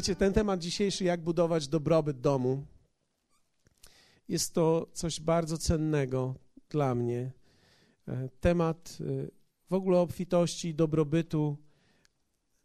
[0.00, 2.64] Wiecie, ten temat dzisiejszy, jak budować dobrobyt domu,
[4.28, 6.34] jest to coś bardzo cennego
[6.68, 7.32] dla mnie.
[8.08, 9.04] E, temat e,
[9.70, 11.56] w ogóle obfitości i dobrobytu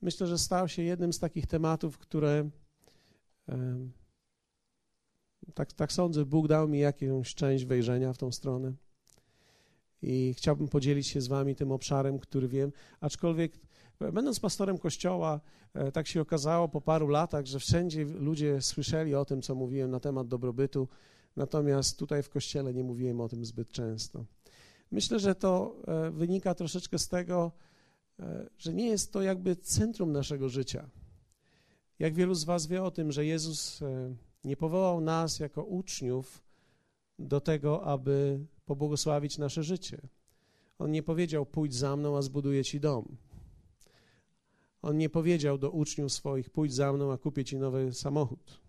[0.02, 2.50] myślę, że stał się jednym z takich tematów, które
[5.54, 8.74] tak, tak sądzę, Bóg dał mi jakąś część wejrzenia w tą stronę.
[10.02, 13.65] I chciałbym podzielić się z Wami tym obszarem, który wiem, aczkolwiek
[14.00, 15.42] będąc pastorem kościoła,
[15.74, 19.92] e, tak się okazało po paru latach, że wszędzie ludzie słyszeli o tym, co mówiłem
[19.92, 20.88] na temat dobrobytu,
[21.36, 24.26] natomiast tutaj w kościele nie mówiłem o tym zbyt często.
[24.92, 27.52] Myślę, że to e, wynika troszeczkę z tego,
[28.20, 30.90] e, że nie jest to jakby centrum naszego życia.
[32.00, 33.80] Jak wielu z Was wie o tym, że Jezus
[34.44, 36.44] nie powołał nas jako uczniów
[37.20, 40.02] do tego, aby pobłogosławić nasze życie.
[40.80, 43.18] On nie powiedział: Pójdź za mną, a zbuduję ci dom.
[44.86, 48.62] On nie powiedział do uczniów swoich: Pójdź za mną, a kupię ci nowy samochód.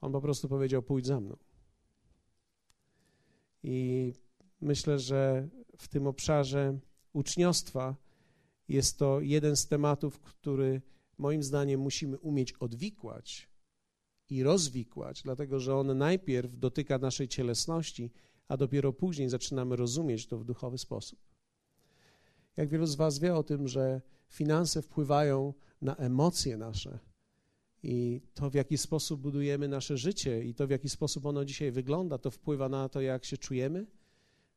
[0.00, 1.36] On po prostu powiedział: Pójdź za mną.
[3.62, 4.12] I
[4.60, 6.78] myślę, że w tym obszarze
[7.12, 7.96] uczniostwa
[8.68, 10.82] jest to jeden z tematów, który
[11.18, 13.48] moim zdaniem musimy umieć odwikłać
[14.30, 18.10] i rozwikłać, dlatego że on najpierw dotyka naszej cielesności,
[18.48, 21.27] a dopiero później zaczynamy rozumieć to w duchowy sposób.
[22.58, 26.98] Jak wielu z Was wie o tym, że finanse wpływają na emocje nasze
[27.82, 31.70] i to, w jaki sposób budujemy nasze życie i to, w jaki sposób ono dzisiaj
[31.70, 33.86] wygląda, to wpływa na to, jak się czujemy,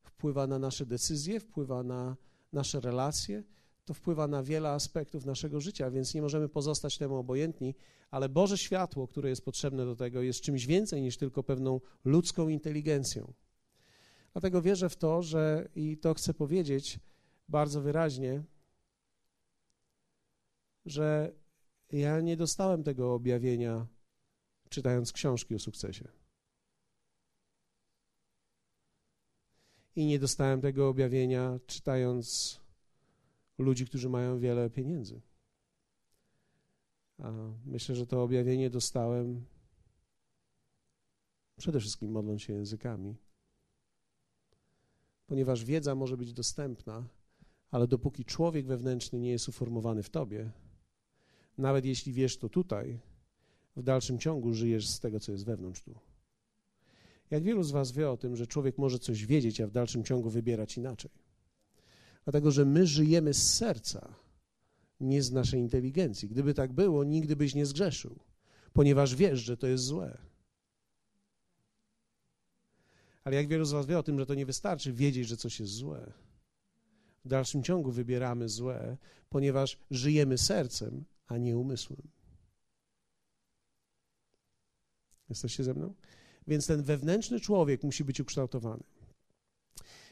[0.02, 2.16] wpływa na nasze decyzje, wpływa na
[2.52, 3.42] nasze relacje,
[3.84, 7.74] to wpływa na wiele aspektów naszego życia, więc nie możemy pozostać temu obojętni,
[8.10, 12.48] ale Boże światło, które jest potrzebne do tego, jest czymś więcej niż tylko pewną ludzką
[12.48, 13.32] inteligencją.
[14.32, 17.00] Dlatego wierzę w to, że i to chcę powiedzieć
[17.48, 18.42] bardzo wyraźnie,
[20.84, 21.32] że
[21.92, 23.86] ja nie dostałem tego objawienia
[24.68, 26.08] czytając książki o sukcesie.
[29.96, 32.60] I nie dostałem tego objawienia czytając
[33.58, 35.20] ludzi, którzy mają wiele pieniędzy.
[37.18, 37.32] A
[37.64, 39.46] myślę, że to objawienie dostałem
[41.56, 43.16] przede wszystkim modląc się językami,
[45.26, 47.08] ponieważ wiedza może być dostępna,
[47.72, 50.50] ale dopóki człowiek wewnętrzny nie jest uformowany w tobie,
[51.58, 53.00] nawet jeśli wiesz to tutaj,
[53.76, 55.94] w dalszym ciągu żyjesz z tego, co jest wewnątrz tu.
[57.30, 60.04] Jak wielu z Was wie o tym, że człowiek może coś wiedzieć, a w dalszym
[60.04, 61.10] ciągu wybierać inaczej?
[62.24, 64.14] Dlatego, że my żyjemy z serca,
[65.00, 66.28] nie z naszej inteligencji.
[66.28, 68.18] Gdyby tak było, nigdy byś nie zgrzeszył,
[68.72, 70.18] ponieważ wiesz, że to jest złe.
[73.24, 75.60] Ale jak wielu z Was wie o tym, że to nie wystarczy wiedzieć, że coś
[75.60, 76.12] jest złe.
[77.24, 78.96] W dalszym ciągu wybieramy złe,
[79.28, 82.02] ponieważ żyjemy sercem, a nie umysłem.
[85.28, 85.94] Jesteście ze mną?
[86.46, 88.82] Więc ten wewnętrzny człowiek musi być ukształtowany.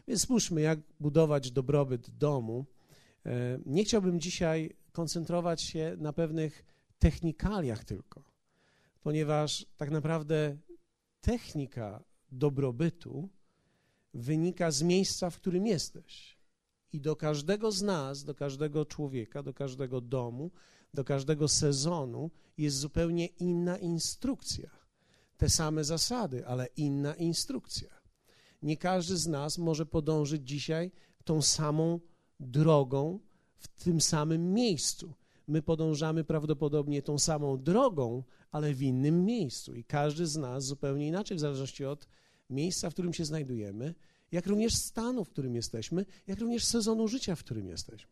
[0.09, 2.67] Więc spójrzmy, jak budować dobrobyt domu.
[3.27, 6.65] E, nie chciałbym dzisiaj koncentrować się na pewnych
[6.99, 8.25] technikaliach tylko,
[9.03, 10.57] ponieważ tak naprawdę
[11.21, 13.29] technika dobrobytu
[14.15, 16.40] wynika z miejsca, w którym jesteś.
[16.93, 20.51] I do każdego z nas, do każdego człowieka, do każdego domu,
[20.95, 24.71] do każdego sezonu jest zupełnie inna instrukcja.
[25.37, 28.01] Te same zasady, ale inna instrukcja.
[28.63, 30.91] Nie każdy z nas może podążyć dzisiaj
[31.25, 32.01] tą samą
[32.41, 33.21] drogą
[33.57, 35.15] w tym samym miejscu.
[35.49, 39.75] My podążamy prawdopodobnie tą samą drogą, ale w innym miejscu.
[39.75, 42.09] I każdy z nas zupełnie inaczej, w zależności od
[42.51, 43.95] miejsca, w którym się znajdujemy,
[44.33, 48.11] jak również stanu, w którym jesteśmy, jak również sezonu życia, w którym jesteśmy.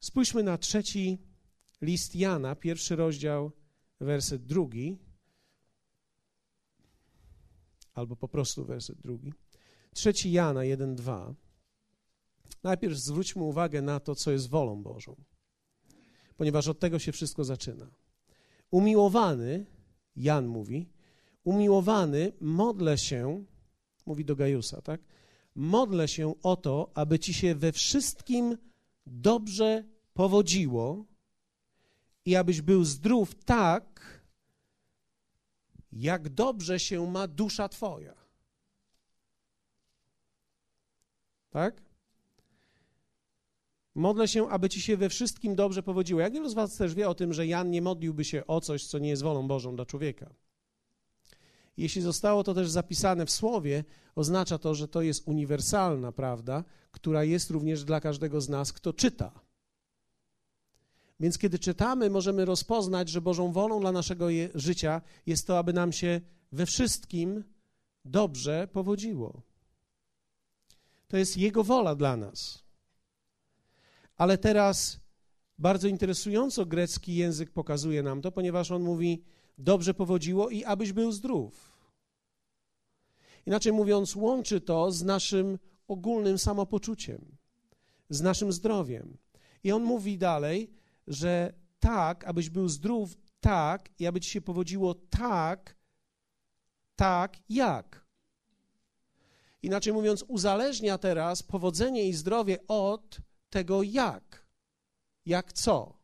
[0.00, 1.18] Spójrzmy na trzeci
[1.82, 3.52] list Jana, pierwszy rozdział,
[4.00, 4.98] werset drugi
[7.94, 9.32] albo po prostu werset drugi.
[9.94, 11.34] Trzeci Jana 1:2.
[12.62, 15.16] Najpierw zwróćmy uwagę na to, co jest wolą Bożą,
[16.36, 17.90] ponieważ od tego się wszystko zaczyna.
[18.70, 19.66] Umiłowany,
[20.16, 20.88] Jan mówi,
[21.44, 23.44] umiłowany, modlę się,
[24.06, 25.00] mówi do Gajusa, tak?
[25.54, 28.58] Modlę się o to, aby ci się we wszystkim
[29.06, 31.04] dobrze powodziło
[32.24, 34.20] i abyś był zdrów tak,
[35.92, 38.14] jak dobrze się ma dusza Twoja.
[41.50, 41.82] Tak?
[43.94, 46.20] Modlę się, aby Ci się we wszystkim dobrze powodziło.
[46.20, 48.86] Jak wielu z Was też wie o tym, że Jan nie modliłby się o coś,
[48.86, 50.34] co nie jest wolą Bożą dla człowieka.
[51.76, 53.84] Jeśli zostało to też zapisane w słowie,
[54.14, 58.92] oznacza to, że to jest uniwersalna prawda, która jest również dla każdego z nas, kto
[58.92, 59.40] czyta.
[61.20, 65.92] Więc kiedy czytamy, możemy rozpoznać, że Bożą wolą dla naszego życia jest to, aby nam
[65.92, 66.20] się
[66.52, 67.44] we wszystkim
[68.04, 69.42] dobrze powodziło.
[71.08, 72.64] To jest Jego wola dla nas.
[74.16, 75.00] Ale teraz
[75.58, 79.24] bardzo interesująco grecki język pokazuje nam to, ponieważ on mówi:
[79.58, 81.65] dobrze powodziło i abyś był zdrów.
[83.46, 85.58] Inaczej mówiąc, łączy to z naszym
[85.88, 87.36] ogólnym samopoczuciem,
[88.10, 89.16] z naszym zdrowiem.
[89.64, 90.70] I on mówi dalej,
[91.06, 95.76] że tak, abyś był zdrów, tak, i aby ci się powodziło tak,
[96.96, 98.06] tak, jak.
[99.62, 103.18] Inaczej mówiąc, uzależnia teraz powodzenie i zdrowie od
[103.50, 104.46] tego jak.
[105.26, 105.98] Jak co?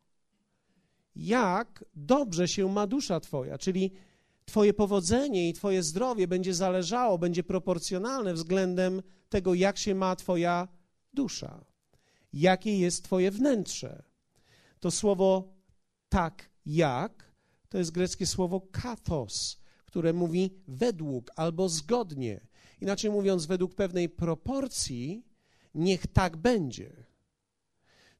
[1.16, 3.92] Jak dobrze się ma dusza Twoja, czyli
[4.44, 10.68] Twoje powodzenie i Twoje zdrowie będzie zależało, będzie proporcjonalne względem tego, jak się ma Twoja
[11.14, 11.64] dusza,
[12.32, 14.02] jakie jest Twoje wnętrze.
[14.80, 15.54] To słowo
[16.08, 17.32] tak jak
[17.68, 22.46] to jest greckie słowo kathos, które mówi według albo zgodnie.
[22.80, 25.26] Inaczej mówiąc, według pewnej proporcji,
[25.74, 27.06] niech tak będzie.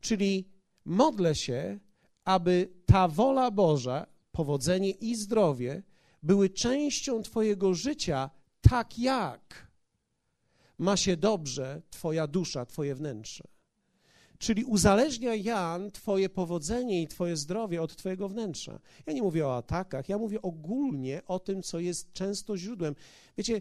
[0.00, 0.48] Czyli
[0.84, 1.78] modlę się,
[2.24, 5.82] aby ta wola Boża, powodzenie i zdrowie
[6.22, 8.30] były częścią Twojego życia,
[8.60, 9.72] tak jak
[10.78, 13.44] ma się dobrze Twoja dusza, Twoje wnętrze.
[14.38, 18.80] Czyli uzależnia Jan Twoje powodzenie i Twoje zdrowie od Twojego wnętrza.
[19.06, 22.94] Ja nie mówię o atakach, ja mówię ogólnie o tym, co jest często źródłem.
[23.38, 23.60] Wiecie,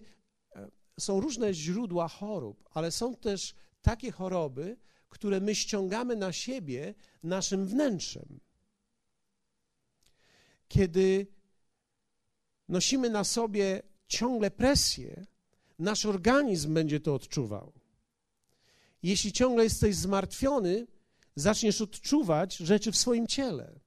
[0.56, 4.78] e, są różne źródła chorób, ale są też takie choroby,
[5.10, 6.94] które my ściągamy na siebie
[7.24, 8.40] naszym wnętrzem.
[10.68, 11.28] Kiedy
[12.72, 15.26] nosimy na sobie ciągle presję,
[15.80, 17.74] nasz organizm będzie to odczuwał.
[19.04, 20.88] Jeśli ciągle jesteś zmartwiony,
[21.36, 23.80] zaczniesz odczuwać rzeczy w swoim ciele.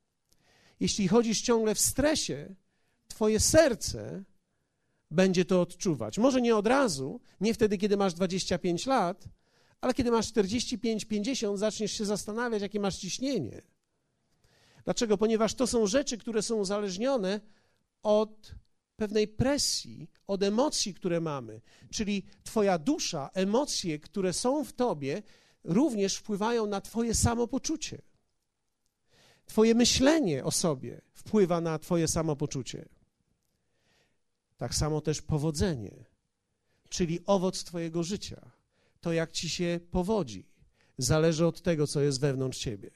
[0.81, 2.55] Jeśli chodzisz ciągle w stresie,
[3.09, 4.25] twoje serce
[5.11, 6.19] będzie to odczuwać.
[6.19, 9.25] Może nie od razu, nie wtedy, kiedy masz 25 lat,
[9.81, 13.63] ale kiedy masz 45-50, zaczniesz się zastanawiać, jakie masz ciśnienie.
[14.85, 15.19] Dlaczego?
[15.19, 17.41] Ponieważ to są rzeczy, które są uzależnione
[18.03, 18.55] od
[18.96, 21.61] pewnej presji, od emocji, które mamy.
[21.91, 25.23] Czyli Twoja dusza, emocje, które są w Tobie,
[25.64, 28.02] również wpływają na Twoje samopoczucie.
[29.46, 32.88] Twoje myślenie o sobie wpływa na Twoje samopoczucie.
[34.56, 36.05] Tak samo też powodzenie,
[36.88, 38.50] czyli owoc Twojego życia.
[39.00, 40.46] To, jak Ci się powodzi,
[40.99, 42.91] zależy od tego, co jest wewnątrz Ciebie.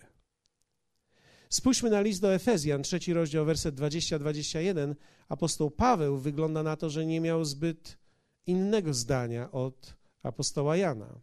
[1.48, 4.94] Spójrzmy na list do Efezjan, trzeci rozdział, werset 20-21.
[5.28, 7.98] Apostoł Paweł wygląda na to, że nie miał zbyt
[8.46, 11.20] innego zdania od apostoła Jana.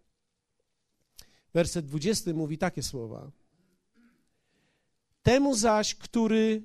[1.53, 3.31] Werset 20 mówi takie słowa.
[5.23, 6.63] Temu zaś, który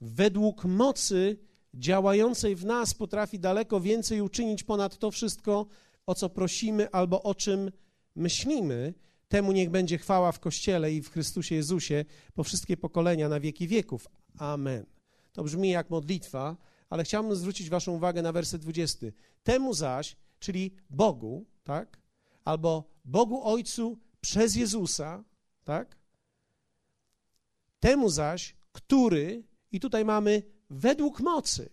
[0.00, 1.38] według mocy
[1.74, 5.66] działającej w nas potrafi daleko więcej uczynić ponad to wszystko,
[6.06, 7.72] o co prosimy albo o czym
[8.16, 8.94] myślimy,
[9.34, 12.04] Temu niech będzie chwała w Kościele i w Chrystusie Jezusie
[12.34, 14.08] po wszystkie pokolenia na wieki wieków.
[14.38, 14.86] Amen.
[15.32, 16.56] To brzmi jak modlitwa,
[16.90, 19.06] ale chciałbym zwrócić Waszą uwagę na werset 20.
[19.42, 22.00] Temu zaś, czyli Bogu, tak?
[22.44, 25.24] Albo Bogu Ojcu przez Jezusa,
[25.64, 25.98] tak?
[27.80, 31.70] Temu zaś, który, i tutaj mamy według mocy.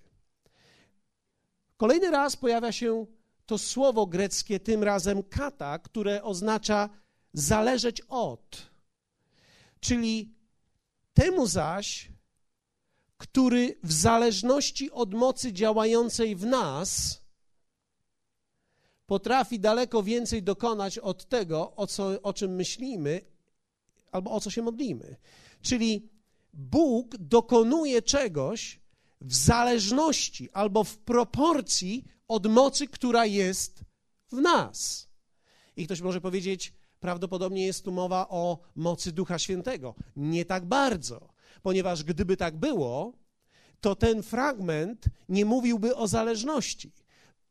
[1.78, 3.06] Kolejny raz pojawia się
[3.46, 6.90] to słowo greckie, tym razem kata, które oznacza
[7.34, 8.72] zależeć od.
[9.80, 10.34] Czyli
[11.14, 12.12] temu zaś,
[13.18, 17.22] który w zależności od mocy działającej w nas
[19.06, 23.22] potrafi daleko więcej dokonać od tego, o, co, o czym myślimy
[24.12, 25.16] albo o co się modlimy.
[25.62, 26.10] Czyli
[26.54, 28.80] Bóg dokonuje czegoś
[29.22, 33.84] w zależności albo w proporcji od mocy, która jest
[34.32, 35.08] w nas.
[35.76, 39.96] I ktoś może powiedzieć, prawdopodobnie jest tu mowa o mocy Ducha Świętego.
[40.16, 41.30] Nie tak bardzo,
[41.62, 43.14] ponieważ gdyby tak było,
[43.82, 46.92] to ten fragment nie mówiłby o zależności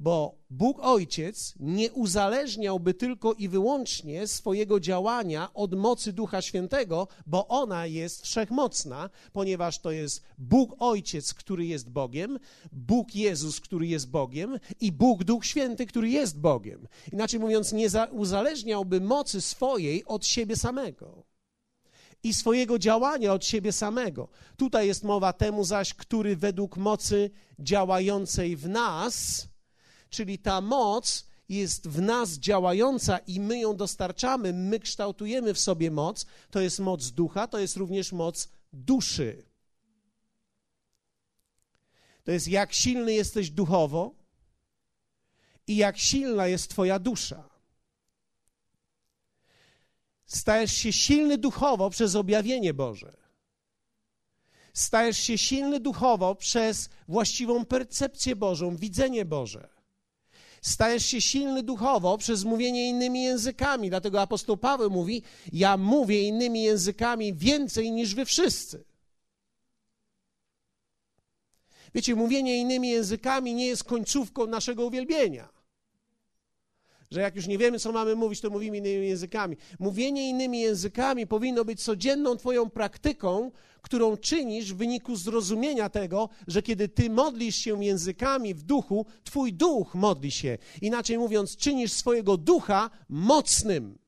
[0.00, 7.48] bo Bóg Ojciec nie uzależniałby tylko i wyłącznie swojego działania od mocy Ducha Świętego, bo
[7.48, 12.38] ona jest wszechmocna, ponieważ to jest Bóg Ojciec, który jest Bogiem,
[12.72, 16.88] Bóg Jezus, który jest Bogiem i Bóg Duch Święty, który jest Bogiem.
[17.12, 21.24] Inaczej mówiąc, nie uzależniałby mocy swojej od siebie samego
[22.22, 24.28] i swojego działania od siebie samego.
[24.56, 29.48] Tutaj jest mowa temu zaś, który według mocy działającej w nas,
[30.10, 35.90] czyli ta moc jest w nas działająca i my ją dostarczamy, my kształtujemy w sobie
[35.90, 39.44] moc, to jest moc ducha, to jest również moc duszy.
[42.24, 44.14] To jest jak silny jesteś duchowo
[45.66, 47.50] i jak silna jest Twoja dusza.
[50.26, 53.16] Stajesz się silny duchowo przez objawienie Boże.
[54.74, 59.79] Stajesz się silny duchowo przez właściwą percepcję Bożą, widzenie Boże.
[60.60, 63.90] Stajesz się silny duchowo przez mówienie innymi językami.
[63.90, 68.84] Dlatego apostoł Paweł mówi: Ja mówię innymi językami więcej niż wy wszyscy.
[71.94, 75.59] Wiecie, mówienie innymi językami nie jest końcówką naszego uwielbienia
[77.10, 79.56] że jak już nie wiemy, co mamy mówić, to mówimy innymi językami.
[79.78, 83.50] Mówienie innymi językami powinno być codzienną Twoją praktyką,
[83.82, 89.52] którą czynisz w wyniku zrozumienia tego, że kiedy Ty modlisz się językami w duchu, Twój
[89.52, 90.58] duch modli się.
[90.82, 93.98] Inaczej mówiąc, czynisz swojego ducha mocnym.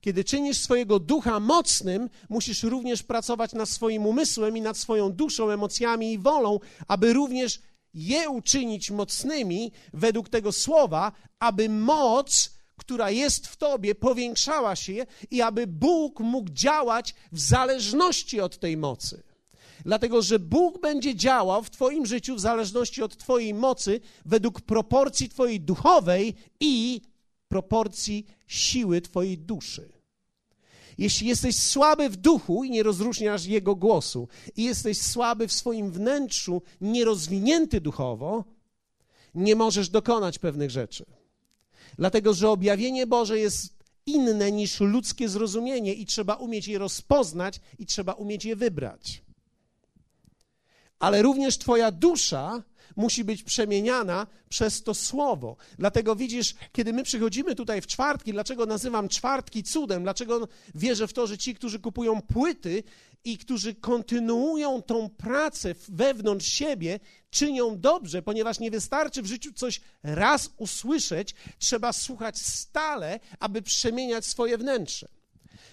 [0.00, 5.50] Kiedy czynisz swojego ducha mocnym, musisz również pracować nad swoim umysłem i nad swoją duszą,
[5.50, 6.58] emocjami i wolą,
[6.88, 7.60] aby również
[7.94, 15.42] je uczynić mocnymi według tego słowa, aby moc, która jest w tobie, powiększała się i
[15.42, 19.22] aby Bóg mógł działać w zależności od tej mocy.
[19.84, 25.28] Dlatego, że Bóg będzie działał w Twoim życiu w zależności od Twojej mocy, według proporcji
[25.28, 27.00] Twojej duchowej i
[27.48, 29.97] proporcji siły Twojej duszy.
[30.98, 35.90] Jeśli jesteś słaby w duchu i nie rozróżniasz jego głosu, i jesteś słaby w swoim
[35.90, 38.44] wnętrzu, nierozwinięty duchowo,
[39.34, 41.04] nie możesz dokonać pewnych rzeczy.
[41.98, 43.74] Dlatego, że objawienie Boże jest
[44.06, 49.22] inne niż ludzkie zrozumienie i trzeba umieć je rozpoznać i trzeba umieć je wybrać.
[50.98, 52.62] Ale również Twoja dusza
[52.96, 55.56] musi być przemieniana przez to słowo.
[55.78, 61.12] Dlatego widzisz, kiedy my przychodzimy tutaj w czwartki, dlaczego nazywam czwartki cudem, dlaczego wierzę w
[61.12, 62.82] to, że ci, którzy kupują płyty
[63.24, 69.80] i którzy kontynuują tą pracę wewnątrz siebie, czynią dobrze, ponieważ nie wystarczy w życiu coś
[70.02, 75.17] raz usłyszeć, trzeba słuchać stale, aby przemieniać swoje wnętrze.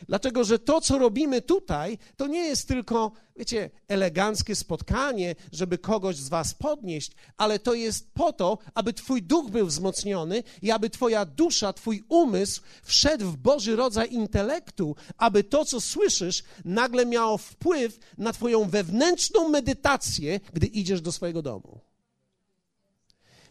[0.08, 6.16] Dlatego, że to, co robimy tutaj, to nie jest tylko, wiecie, eleganckie spotkanie, żeby kogoś
[6.16, 10.90] z Was podnieść, ale to jest po to, aby Twój duch był wzmocniony i aby
[10.90, 17.38] Twoja dusza, Twój umysł wszedł w Boży rodzaj intelektu, aby to, co słyszysz, nagle miało
[17.38, 21.80] wpływ na Twoją wewnętrzną medytację, gdy idziesz do swojego domu.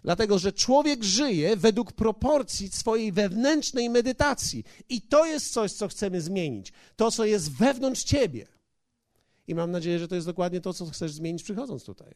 [0.04, 4.64] Dlatego, że człowiek żyje według proporcji swojej wewnętrznej medytacji.
[4.88, 6.72] I to jest coś, co chcemy zmienić.
[6.96, 8.46] To, co jest wewnątrz ciebie.
[9.46, 12.14] I mam nadzieję, że to jest dokładnie to, co chcesz zmienić przychodząc tutaj.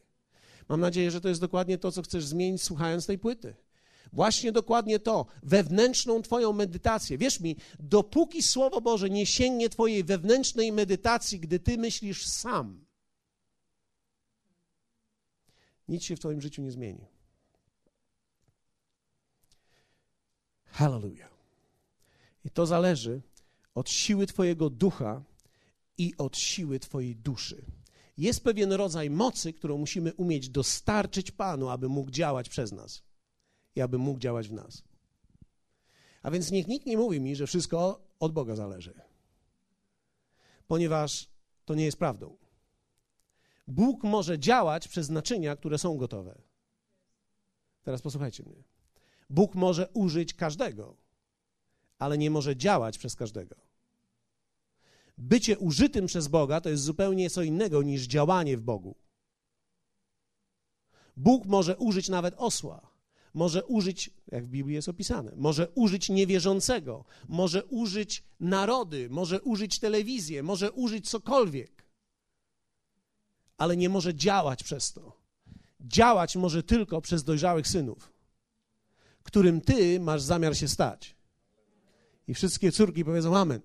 [0.69, 3.55] Mam nadzieję, że to jest dokładnie to, co chcesz zmienić słuchając tej płyty.
[4.13, 7.17] Właśnie dokładnie to, wewnętrzną Twoją medytację.
[7.17, 12.85] Wierz mi, dopóki Słowo Boże nie sięgnie Twojej wewnętrznej medytacji, gdy Ty myślisz sam,
[15.87, 17.18] nic się w Twoim życiu nie zmieni.
[20.71, 21.29] Hallelujah.
[22.45, 23.21] I to zależy
[23.75, 25.23] od siły Twojego ducha
[25.97, 27.65] i od siły Twojej duszy.
[28.17, 33.03] Jest pewien rodzaj mocy, którą musimy umieć dostarczyć Panu, aby mógł działać przez nas
[33.75, 34.83] i aby mógł działać w nas.
[36.21, 38.93] A więc niech nikt nie mówi mi, że wszystko od Boga zależy,
[40.67, 41.29] ponieważ
[41.65, 42.37] to nie jest prawdą.
[43.67, 46.41] Bóg może działać przez naczynia, które są gotowe.
[47.83, 48.63] Teraz posłuchajcie mnie.
[49.29, 50.97] Bóg może użyć każdego,
[51.99, 53.55] ale nie może działać przez każdego.
[55.17, 58.95] Bycie użytym przez Boga to jest zupełnie co innego niż działanie w Bogu.
[61.17, 62.89] Bóg może użyć nawet osła,
[63.33, 69.79] może użyć, jak w Biblii jest opisane, może użyć niewierzącego, może użyć narody, może użyć
[69.79, 71.85] telewizję, może użyć cokolwiek,
[73.57, 75.19] ale nie może działać przez to.
[75.81, 78.18] Działać może tylko przez dojrzałych synów
[79.29, 81.15] którym ty masz zamiar się stać.
[82.27, 83.61] I wszystkie córki powiedzą amen,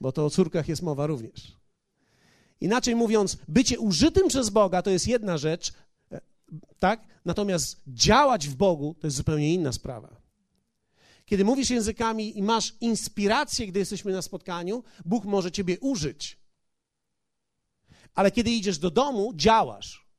[0.00, 1.56] bo to o córkach jest mowa również.
[2.60, 5.72] Inaczej mówiąc, bycie użytym przez Boga to jest jedna rzecz,
[6.12, 6.20] e,
[6.78, 7.04] tak?
[7.24, 10.20] Natomiast działać w Bogu to jest zupełnie inna sprawa.
[11.26, 16.38] Kiedy mówisz językami i masz inspirację, gdy jesteśmy na spotkaniu, Bóg może ciebie użyć.
[18.14, 20.09] Ale kiedy idziesz do domu, działasz.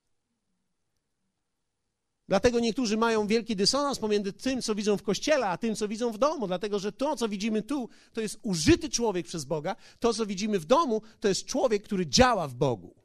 [2.32, 6.12] Dlatego niektórzy mają wielki dysonans pomiędzy tym, co widzą w kościele, a tym, co widzą
[6.12, 10.14] w domu, dlatego że to, co widzimy tu, to jest użyty człowiek przez Boga, to,
[10.14, 12.96] co widzimy w domu, to jest człowiek, który działa w Bogu.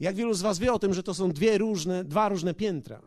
[0.00, 3.02] Jak wielu z Was wie o tym, że to są dwie różne, dwa różne piętra.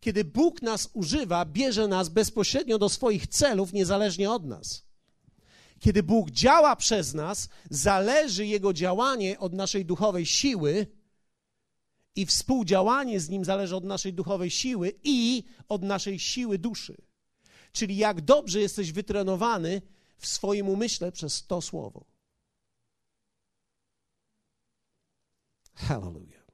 [0.00, 4.84] Kiedy Bóg nas używa, bierze nas bezpośrednio do swoich celów, niezależnie od nas.
[5.80, 10.86] Kiedy Bóg działa przez nas, zależy Jego działanie od naszej duchowej siły
[12.16, 16.96] i współdziałanie z Nim zależy od naszej duchowej siły i od naszej siły duszy.
[17.72, 19.82] Czyli jak dobrze jesteś wytrenowany
[20.18, 22.04] w swoim umyśle przez to słowo.
[25.74, 26.44] Hallelujah.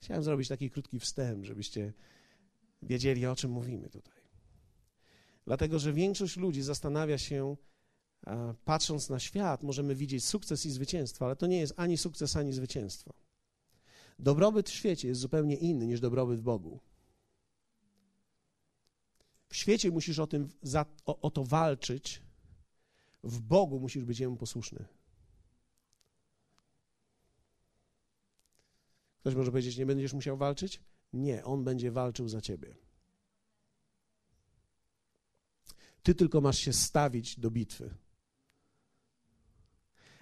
[0.00, 1.92] Chciałem zrobić taki krótki wstęp, żebyście
[2.82, 4.14] wiedzieli, o czym mówimy tutaj.
[5.44, 7.56] Dlatego, że większość ludzi zastanawia się,
[8.64, 12.52] patrząc na świat, możemy widzieć sukces i zwycięstwo, ale to nie jest ani sukces, ani
[12.52, 13.12] zwycięstwo.
[14.18, 16.80] Dobrobyt w świecie jest zupełnie inny niż dobrobyt w Bogu.
[19.48, 22.22] W świecie musisz o, tym, za, o, o to walczyć,
[23.22, 24.84] w Bogu musisz być Jemu posłuszny.
[29.20, 30.80] Ktoś może powiedzieć, nie będziesz musiał walczyć?
[31.12, 32.76] Nie, On będzie walczył za ciebie.
[36.02, 37.94] Ty tylko masz się stawić do bitwy.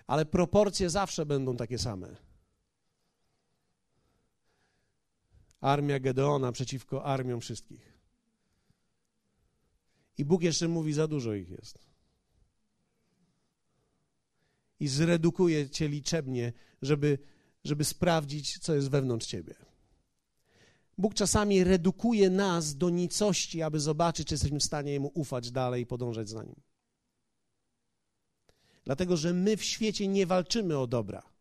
[0.07, 2.17] Ale proporcje zawsze będą takie same.
[5.64, 7.92] Armia Gedeona przeciwko armiom wszystkich.
[10.18, 11.78] I Bóg jeszcze mówi, za dużo ich jest.
[14.80, 16.52] I zredukuje cię liczebnie,
[16.83, 17.18] żeby,
[17.64, 19.54] żeby sprawdzić, co jest wewnątrz ciebie.
[20.99, 25.83] Bóg czasami redukuje nas do nicości, aby zobaczyć, czy jesteśmy w stanie Jemu ufać dalej
[25.83, 26.61] i podążać za Nim.
[28.85, 31.34] Dlatego, że my w świecie nie walczymy o dobra.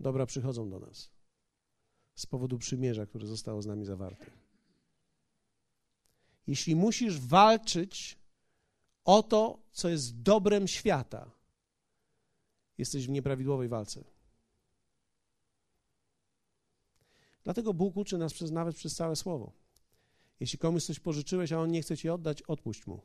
[0.00, 1.10] Dobra przychodzą do nas
[2.18, 4.26] z powodu przymierza, które zostało z nami zawarte.
[6.46, 8.18] Jeśli musisz walczyć
[9.04, 11.30] o to, co jest dobrem świata,
[12.78, 14.04] jesteś w nieprawidłowej walce.
[17.44, 19.52] Dlatego Bóg uczy nas przez, nawet przez całe słowo.
[20.40, 23.00] Jeśli komuś coś pożyczyłeś, a on nie chce ci oddać, odpuść mu.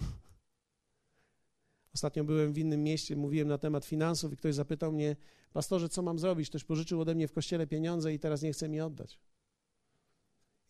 [1.94, 5.16] Ostatnio byłem w innym mieście, mówiłem na temat finansów i ktoś zapytał mnie,
[5.54, 6.48] pastorze, co mam zrobić?
[6.48, 9.20] Ktoś pożyczył ode mnie w kościele pieniądze i teraz nie chce mi oddać.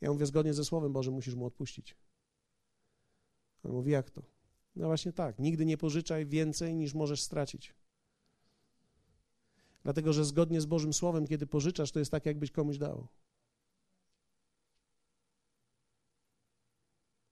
[0.01, 1.97] Ja mówię, zgodnie ze Słowem Bożym musisz mu odpuścić.
[3.62, 4.23] On mówi, jak to?
[4.77, 7.75] No właśnie tak, nigdy nie pożyczaj więcej niż możesz stracić.
[9.83, 13.09] Dlatego, że zgodnie z Bożym Słowem, kiedy pożyczasz, to jest tak, jakbyś komuś dał.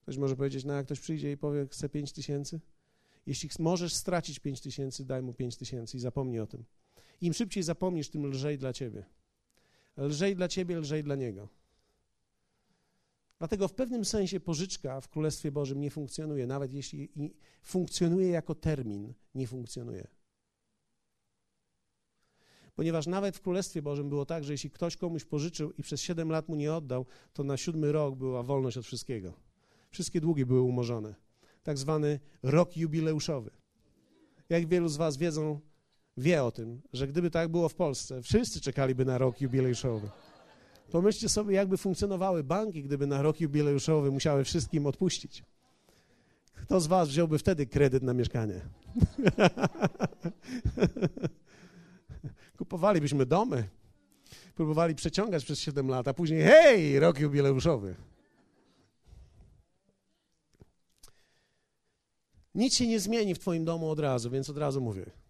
[0.02, 2.60] Ktoś może powiedzieć, no jak ktoś przyjdzie i powie, chce 5 tysięcy?
[3.26, 6.64] Jeśli możesz stracić 5 tysięcy, daj mu 5 tysięcy i zapomnij o tym.
[7.22, 9.04] Im szybciej zapomnisz, tym lżej dla ciebie.
[9.96, 11.48] Lżej dla ciebie, lżej dla niego.
[13.38, 17.08] Dlatego w pewnym sensie pożyczka w Królestwie Bożym nie funkcjonuje, nawet jeśli
[17.62, 20.06] funkcjonuje jako termin, nie funkcjonuje.
[22.74, 26.30] Ponieważ nawet w Królestwie Bożym było tak, że jeśli ktoś komuś pożyczył i przez 7
[26.30, 29.32] lat mu nie oddał, to na siódmy rok była wolność od wszystkiego.
[29.90, 31.14] Wszystkie długi były umorzone.
[31.62, 33.50] Tak zwany rok jubileuszowy.
[34.48, 35.60] Jak wielu z Was wiedzą,
[36.16, 40.08] wie o tym, że gdyby tak było w Polsce, wszyscy czekaliby na rok jubileuszowy.
[40.90, 45.44] Pomyślcie sobie, jakby funkcjonowały banki, gdyby na rok jubileuszowy musiały wszystkim odpuścić.
[46.54, 48.60] Kto z Was wziąłby wtedy kredyt na mieszkanie?
[52.58, 53.68] Kupowalibyśmy domy,
[54.54, 57.94] próbowali przeciągać przez 7 lat, a później hej, rok jubileuszowy.
[62.54, 65.21] Nic się nie zmieni w Twoim domu od razu, więc od razu mówię.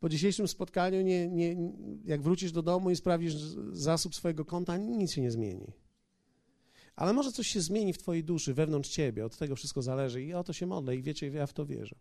[0.00, 1.56] Po dzisiejszym spotkaniu, nie, nie,
[2.04, 3.34] jak wrócisz do domu i sprawdzisz
[3.72, 5.72] zasób swojego konta, nic się nie zmieni.
[6.96, 10.34] Ale może coś się zmieni w Twojej duszy, wewnątrz Ciebie, od tego wszystko zależy i
[10.34, 11.96] o to się modlę i wiecie, ja w to wierzę.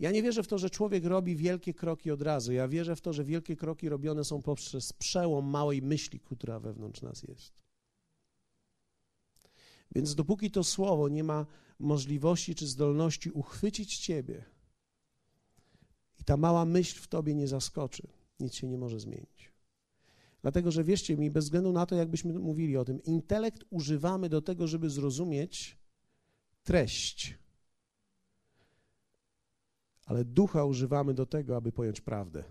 [0.00, 2.52] Ja nie wierzę w to, że człowiek robi wielkie kroki od razu.
[2.52, 7.02] Ja wierzę w to, że wielkie kroki robione są poprzez przełom małej myśli, która wewnątrz
[7.02, 7.62] nas jest.
[9.94, 11.46] Więc dopóki to słowo nie ma
[11.78, 14.44] możliwości czy zdolności uchwycić ciebie
[16.20, 18.02] i ta mała myśl w tobie nie zaskoczy,
[18.40, 19.52] nic się nie może zmienić.
[20.42, 24.42] Dlatego, że wierzcie mi, bez względu na to, jakbyśmy mówili o tym, intelekt używamy do
[24.42, 25.78] tego, żeby zrozumieć
[26.62, 27.38] treść
[30.08, 32.44] ale ducha używamy do tego, aby pojąć prawdę.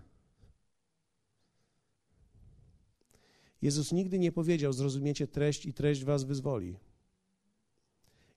[3.62, 6.76] Jezus nigdy nie powiedział: Zrozumiecie treść i treść was wyzwoli.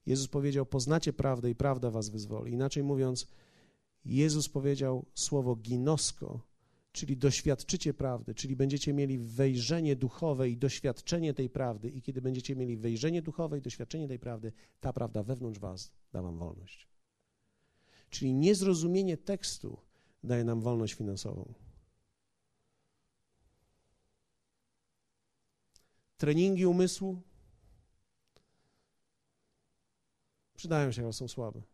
[0.06, 2.54] Jezus powiedział: Poznacie prawdę i prawda was wyzwoli.
[2.54, 3.28] Inaczej mówiąc,
[4.06, 6.52] Jezus powiedział słowo ginosko,
[6.92, 12.56] czyli doświadczycie prawdy, czyli będziecie mieli wejrzenie duchowe i doświadczenie tej prawdy i kiedy będziecie
[12.56, 16.88] mieli wejrzenie duchowe i doświadczenie tej prawdy, ta prawda wewnątrz was da wam wolność.
[18.10, 19.78] Czyli niezrozumienie tekstu
[20.24, 21.54] daje nam wolność finansową.
[26.18, 27.22] Treningi umysłu
[30.56, 31.71] przydają się, ale są słabe.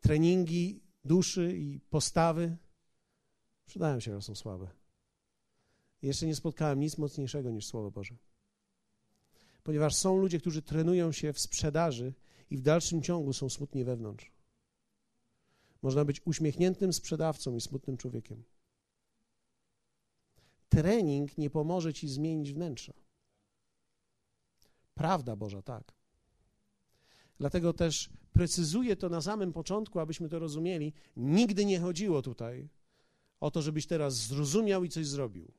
[0.00, 2.56] Treningi duszy i postawy
[3.66, 4.70] przydają się, ale są słabe.
[6.02, 8.16] Jeszcze nie spotkałem nic mocniejszego niż Słowo Boże.
[9.62, 12.14] Ponieważ są ludzie, którzy trenują się w sprzedaży
[12.50, 14.32] i w dalszym ciągu są smutni wewnątrz.
[15.82, 18.44] Można być uśmiechniętym sprzedawcą i smutnym człowiekiem.
[20.68, 22.92] Trening nie pomoże ci zmienić wnętrza.
[24.94, 25.99] Prawda Boża, tak.
[27.40, 30.92] Dlatego też precyzuję to na samym początku, abyśmy to rozumieli.
[31.16, 32.68] Nigdy nie chodziło tutaj
[33.40, 35.52] o to, żebyś teraz zrozumiał i coś zrobił.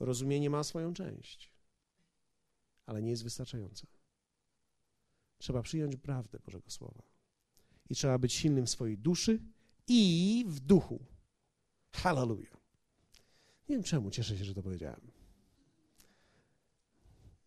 [0.00, 1.52] Rozumienie ma swoją część,
[2.86, 3.86] ale nie jest wystarczające.
[5.38, 7.02] Trzeba przyjąć prawdę Bożego Słowa.
[7.90, 9.42] I trzeba być silnym w swojej duszy
[9.88, 11.06] i w duchu.
[11.92, 12.56] Hallelujah.
[13.68, 15.10] Nie wiem czemu, cieszę się, że to powiedziałem.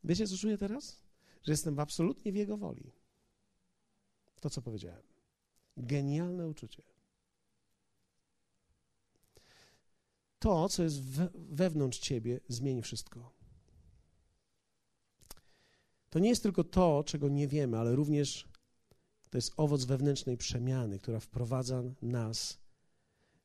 [0.04, 1.05] Wiecie, co czuję teraz?
[1.46, 2.92] Że jestem absolutnie w Jego woli.
[4.42, 5.04] To, co powiedziałem.
[5.78, 6.84] Genialne uczucie.
[10.40, 11.02] To, co jest
[11.36, 13.32] wewnątrz ciebie, zmieni wszystko.
[16.10, 18.48] To nie jest tylko to, czego nie wiemy, ale również
[19.30, 22.58] to jest owoc wewnętrznej przemiany, która wprowadza nas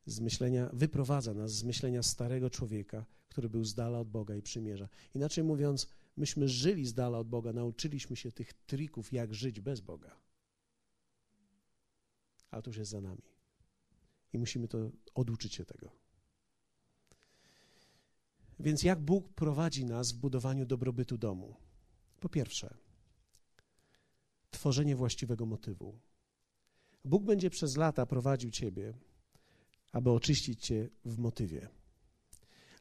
[0.06, 4.42] z myślenia, wyprowadza nas z myślenia starego człowieka, który był z dala od Boga i
[4.42, 4.88] przymierza.
[5.14, 5.86] Inaczej mówiąc,
[6.20, 10.16] myśmy żyli z dala od Boga, nauczyliśmy się tych trików, jak żyć bez Boga.
[12.50, 13.22] A to już jest za nami.
[14.32, 15.90] I musimy to oduczyć się tego.
[18.58, 21.56] Więc jak Bóg prowadzi nas w budowaniu dobrobytu domu?
[22.20, 22.76] Po pierwsze,
[24.50, 25.98] tworzenie właściwego motywu.
[27.04, 28.94] Bóg będzie przez lata prowadził Ciebie,
[29.92, 31.68] aby oczyścić Cię w motywie.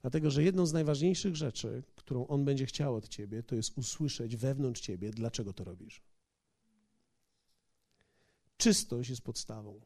[0.02, 4.36] Dlatego, że jedną z najważniejszych rzeczy, którą On będzie chciał od Ciebie, to jest usłyszeć
[4.36, 6.02] wewnątrz Ciebie, dlaczego to robisz.
[8.58, 9.82] Czystość jest podstawą.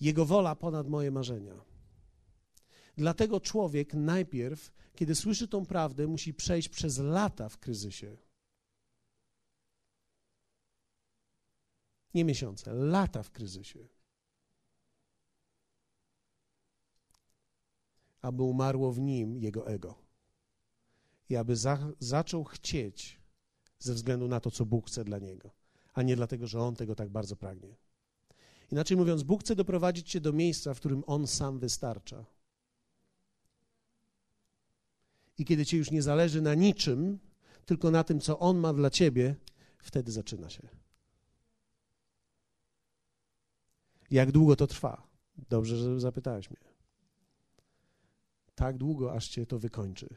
[0.00, 1.64] Jego wola ponad moje marzenia.
[2.96, 8.16] Dlatego człowiek najpierw, kiedy słyszy tą prawdę, musi przejść przez lata w kryzysie.
[12.14, 13.88] Nie miesiące, lata w kryzysie.
[18.22, 19.94] Aby umarło w nim jego ego.
[21.28, 23.20] I aby za, zaczął chcieć
[23.78, 25.50] ze względu na to, co Bóg chce dla niego,
[25.94, 27.76] a nie dlatego, że on tego tak bardzo pragnie.
[28.72, 32.24] Inaczej mówiąc, Bóg chce doprowadzić cię do miejsca, w którym on sam wystarcza.
[35.38, 37.18] I kiedy ci już nie zależy na niczym,
[37.66, 39.36] tylko na tym, co on ma dla ciebie,
[39.78, 40.68] wtedy zaczyna się.
[44.10, 45.02] Jak długo to trwa?
[45.48, 46.69] Dobrze, że zapytałeś mnie.
[48.60, 50.08] Tak długo, aż cię to wykończy.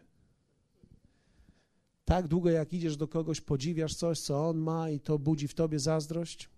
[2.06, 5.54] Tak długo, jak idziesz do kogoś, podziwiasz coś, co on ma, i to budzi w
[5.54, 6.50] tobie zazdrość.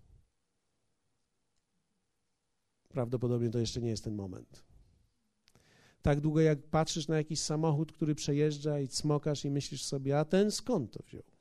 [2.88, 4.64] Prawdopodobnie to jeszcze nie jest ten moment.
[6.02, 10.24] Tak długo, jak patrzysz na jakiś samochód, który przejeżdża i smokasz i myślisz sobie, a
[10.24, 11.35] ten skąd to wziął?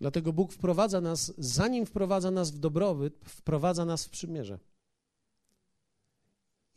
[0.00, 4.58] Dlatego Bóg wprowadza nas, zanim wprowadza nas w dobrobyt, wprowadza nas w przymierze.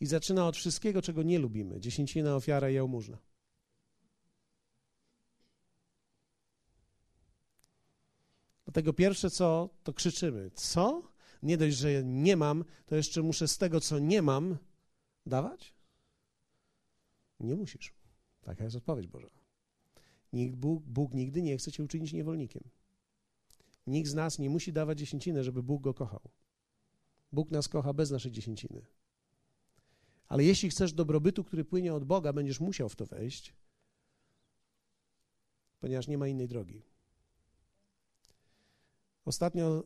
[0.00, 3.18] I zaczyna od wszystkiego, czego nie lubimy: dziesięcina, ofiara i jałmużna.
[8.64, 10.50] Dlatego pierwsze co, to krzyczymy.
[10.54, 11.02] Co?
[11.42, 14.56] Nie dość, że nie mam, to jeszcze muszę z tego, co nie mam,
[15.26, 15.74] dawać?
[17.40, 17.94] Nie musisz.
[18.42, 19.28] Taka jest odpowiedź Boża.
[20.32, 22.62] Bóg, Bóg nigdy nie chce cię uczynić niewolnikiem.
[23.90, 26.20] Nikt z nas nie musi dawać dziesięciny, żeby Bóg go kochał.
[27.32, 28.86] Bóg nas kocha bez naszej dziesięciny.
[30.26, 33.54] Ale jeśli chcesz dobrobytu, który płynie od Boga, będziesz musiał w to wejść,
[35.80, 36.82] ponieważ nie ma innej drogi.
[39.24, 39.84] Ostatnio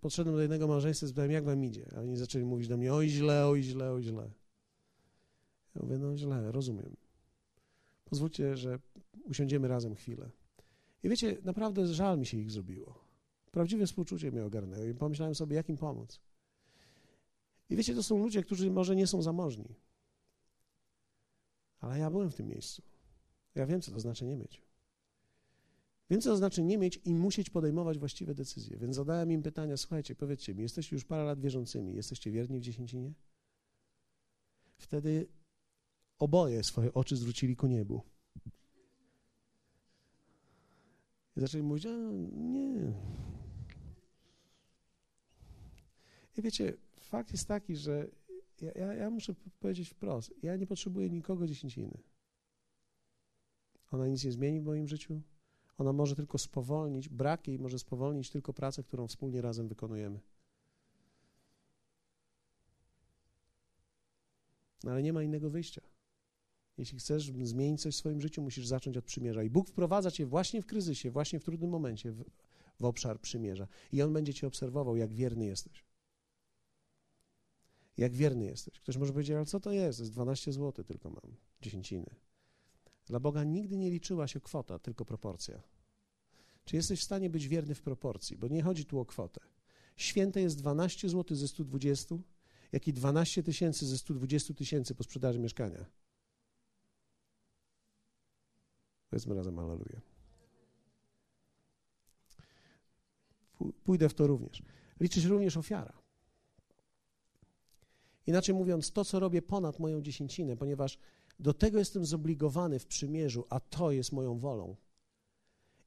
[0.00, 1.90] podszedłem do jednego małżeństwa i zapytałem, jak wam idzie?
[1.96, 4.30] A oni zaczęli mówić do mnie, oj źle, oj źle, oj źle.
[5.74, 6.96] Ja mówię, no źle, rozumiem.
[8.04, 8.78] Pozwólcie, że
[9.24, 10.30] usiądziemy razem chwilę.
[11.02, 13.04] I wiecie, naprawdę żal mi się ich zrobiło.
[13.50, 16.20] Prawdziwe współczucie mnie ogarnęło i pomyślałem sobie, jak im pomóc.
[17.70, 19.74] I wiecie, to są ludzie, którzy może nie są zamożni.
[21.80, 22.82] Ale ja byłem w tym miejscu.
[23.54, 24.62] Ja wiem, co to znaczy nie mieć.
[26.10, 28.76] Wiem, co to znaczy nie mieć i musieć podejmować właściwe decyzje.
[28.76, 32.62] Więc zadałem im pytania, słuchajcie, powiedzcie mi, jesteście już parę lat wierzącymi, jesteście wierni w
[32.62, 33.12] dziesięcinie?
[34.76, 35.28] Wtedy
[36.18, 38.02] oboje swoje oczy zwrócili ku niebu.
[41.36, 41.90] I zaczęli mówić, a
[42.32, 42.92] nie.
[46.36, 48.08] I wiecie, fakt jest taki, że
[48.60, 51.98] ja, ja, ja muszę powiedzieć wprost, ja nie potrzebuję nikogo dziesięciny.
[53.90, 55.22] Ona nic nie zmieni w moim życiu.
[55.78, 60.20] Ona może tylko spowolnić, brak jej może spowolnić tylko pracę, którą wspólnie razem wykonujemy.
[64.84, 65.82] No ale nie ma innego wyjścia.
[66.80, 69.42] Jeśli chcesz zmienić coś w swoim życiu, musisz zacząć od przymierza.
[69.42, 72.24] I Bóg wprowadza cię właśnie w kryzysie, właśnie w trudnym momencie w,
[72.80, 73.68] w obszar przymierza.
[73.92, 75.84] I On będzie cię obserwował, jak wierny jesteś.
[77.96, 78.80] Jak wierny jesteś.
[78.80, 79.98] Ktoś może powiedzieć, ale co to jest?
[79.98, 82.14] Jest 12 zł tylko mam, dziesięciny.
[83.06, 85.62] Dla Boga nigdy nie liczyła się kwota, tylko proporcja.
[86.64, 88.38] Czy jesteś w stanie być wierny w proporcji?
[88.38, 89.40] Bo nie chodzi tu o kwotę.
[89.96, 92.14] Święte jest 12 zł ze 120,
[92.72, 95.99] jak i 12 tysięcy ze 120 tysięcy po sprzedaży mieszkania.
[99.10, 100.00] Powiedzmy razem Alleluja.
[103.84, 104.62] Pójdę w to również.
[105.00, 105.92] Liczy się również ofiara.
[108.26, 110.98] Inaczej mówiąc, to, co robię ponad moją dziesięcinę, ponieważ
[111.38, 114.76] do tego jestem zobligowany w przymierzu, a to jest moją wolą.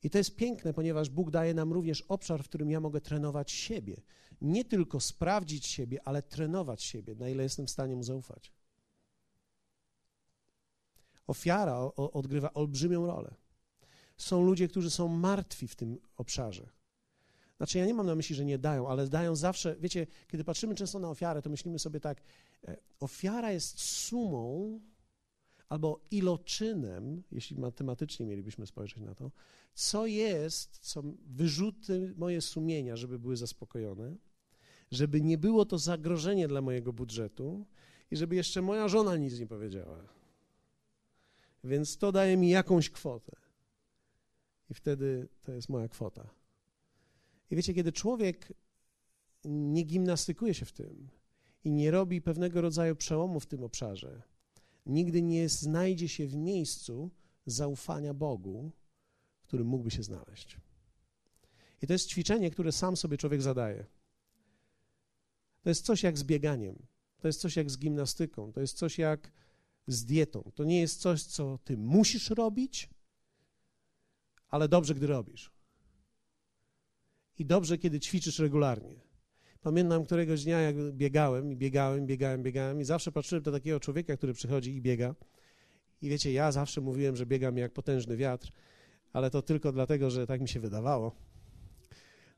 [0.04, 3.52] I to jest piękne, ponieważ Bóg daje nam również obszar, w którym ja mogę trenować
[3.52, 4.02] siebie.
[4.42, 8.53] Nie tylko sprawdzić siebie, ale trenować siebie, na ile jestem w stanie mu zaufać.
[11.28, 13.36] Ofiara odgrywa olbrzymią rolę.
[14.18, 16.70] Są ludzie, którzy są martwi w tym obszarze.
[17.58, 19.76] Znaczy, ja nie mam na myśli, że nie dają, ale dają zawsze.
[19.80, 22.22] Wiecie, kiedy patrzymy często na ofiarę, to myślimy sobie tak:
[22.68, 24.80] e, ofiara jest sumą
[25.70, 29.32] albo iloczynem, jeśli matematycznie mielibyśmy spojrzeć na to,
[29.74, 34.16] co jest, co wyrzuty moje sumienia, żeby były zaspokojone,
[34.92, 37.66] żeby nie było to zagrożenie dla mojego budżetu
[38.12, 40.23] i żeby jeszcze moja żona nic nie powiedziała.
[41.64, 43.36] Więc to daje mi jakąś kwotę.
[44.70, 46.30] I wtedy to jest moja kwota.
[47.50, 48.54] I wiecie, kiedy człowiek
[49.46, 51.10] nie gimnastykuje się w tym
[51.64, 54.22] i nie robi pewnego rodzaju przełomu w tym obszarze,
[54.86, 57.12] nigdy nie znajdzie się w miejscu
[57.46, 58.72] zaufania Bogu,
[59.42, 60.58] w którym mógłby się znaleźć.
[61.82, 63.86] I to jest ćwiczenie, które sam sobie człowiek zadaje.
[65.62, 66.88] To jest coś jak z bieganiem,
[67.20, 69.32] to jest coś jak z gimnastyką, to jest coś jak
[69.88, 70.52] z dietą.
[70.56, 72.90] To nie jest coś, co ty musisz robić,
[74.50, 75.52] ale dobrze, gdy robisz.
[77.40, 79.02] I dobrze, kiedy ćwiczysz regularnie.
[79.62, 84.18] Pamiętam któregoś dnia, jak biegałem i biegałem, biegałem, biegałem i zawsze patrzyłem do takiego człowieka,
[84.18, 85.16] który przychodzi i biega.
[86.02, 88.52] I wiecie, ja zawsze mówiłem, że biegam jak potężny wiatr,
[89.14, 91.16] ale to tylko dlatego, że tak mi się wydawało.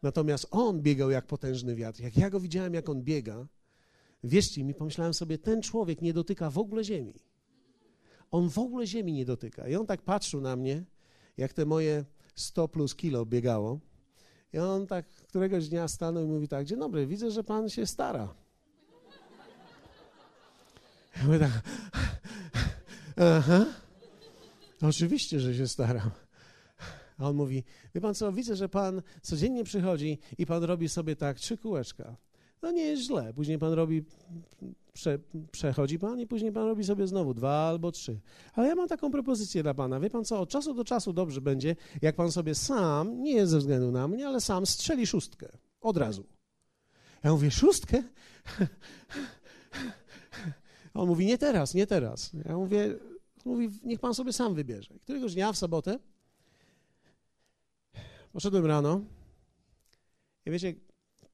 [0.03, 2.01] Natomiast on biegał jak potężny wiatr.
[2.01, 3.47] Jak ja go widziałem, jak on biega,
[4.23, 7.13] wierzcie mi, pomyślałem sobie, ten człowiek nie dotyka w ogóle ziemi.
[8.31, 9.67] On w ogóle ziemi nie dotyka.
[9.67, 10.83] I on tak patrzył na mnie,
[11.37, 13.79] jak te moje 100 plus kilo biegało.
[14.53, 17.85] I on tak któregoś dnia stanął i mówi tak, dzień dobry, widzę, że pan się
[17.85, 18.35] stara.
[21.17, 21.51] Ja mówię tak,
[23.17, 23.65] aha,
[24.81, 26.11] oczywiście, że się staram.
[27.17, 27.63] A on mówi,
[27.95, 32.15] wie pan co, widzę, że pan codziennie przychodzi i pan robi sobie tak trzy kółeczka.
[32.61, 33.33] No nie jest źle.
[33.33, 34.05] Później pan robi,
[34.95, 35.19] prze,
[35.51, 38.19] przechodzi pan i później pan robi sobie znowu dwa albo trzy.
[38.53, 39.99] Ale ja mam taką propozycję dla pana.
[39.99, 43.51] Wie pan co, od czasu do czasu dobrze będzie, jak pan sobie sam, nie jest
[43.51, 45.57] ze względu na mnie, ale sam strzeli szóstkę.
[45.81, 46.23] Od razu.
[47.23, 48.03] Ja mówię, szóstkę?
[50.93, 52.31] On mówi, nie teraz, nie teraz.
[52.45, 52.95] Ja mówię,
[53.45, 54.93] mówi, niech pan sobie sam wybierze.
[55.01, 55.99] Któregoś dnia w sobotę
[58.33, 59.01] poszedłem rano
[60.45, 60.73] i wiecie,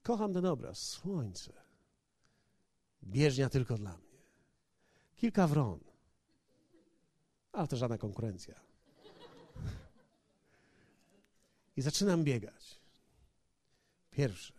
[0.02, 0.78] Kocham ten obraz.
[0.78, 1.61] Słońce.
[3.02, 4.22] Bieżnia tylko dla mnie.
[5.16, 5.80] Kilka wron.
[7.52, 8.60] Ale to żadna konkurencja.
[11.76, 12.80] I zaczynam biegać.
[14.10, 14.52] Pierwsze,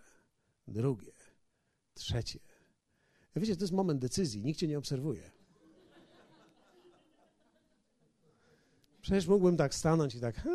[0.68, 1.12] drugie,
[1.94, 2.40] trzecie.
[3.36, 4.44] Wiecie, to jest moment decyzji.
[4.44, 5.32] Nikt cię nie obserwuje.
[9.02, 10.36] Przecież mógłbym tak stanąć i tak.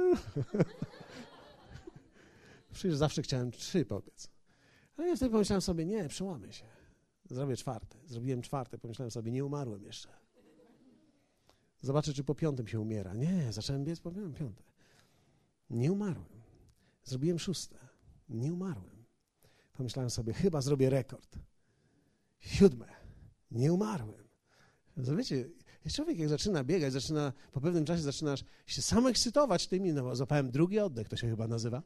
[2.73, 4.31] Przecież zawsze chciałem trzy, powiedz.
[4.97, 6.78] Ale ja wtedy pomyślałem sobie, nie, przełamy się.
[7.31, 7.99] Zrobię czwarte.
[8.07, 10.09] Zrobiłem czwarte, pomyślałem sobie, nie umarłem jeszcze.
[11.81, 13.15] Zobaczę, czy po piątym się umiera.
[13.15, 14.63] Nie, zacząłem biec po piąte.
[15.71, 16.43] Nie umarłem.
[17.05, 17.79] Zrobiłem szóste.
[18.29, 19.05] Nie umarłem.
[19.73, 21.39] Pomyślałem sobie, chyba zrobię rekord.
[22.39, 22.87] Siódme.
[23.51, 24.29] Nie umarłem.
[24.97, 25.49] Wiecie,
[25.93, 30.51] człowiek jak zaczyna biegać, zaczyna, po pewnym czasie zaczynasz się sam ekscytować tymi, no złapałem
[30.51, 31.83] drugi oddech, to się chyba nazywa.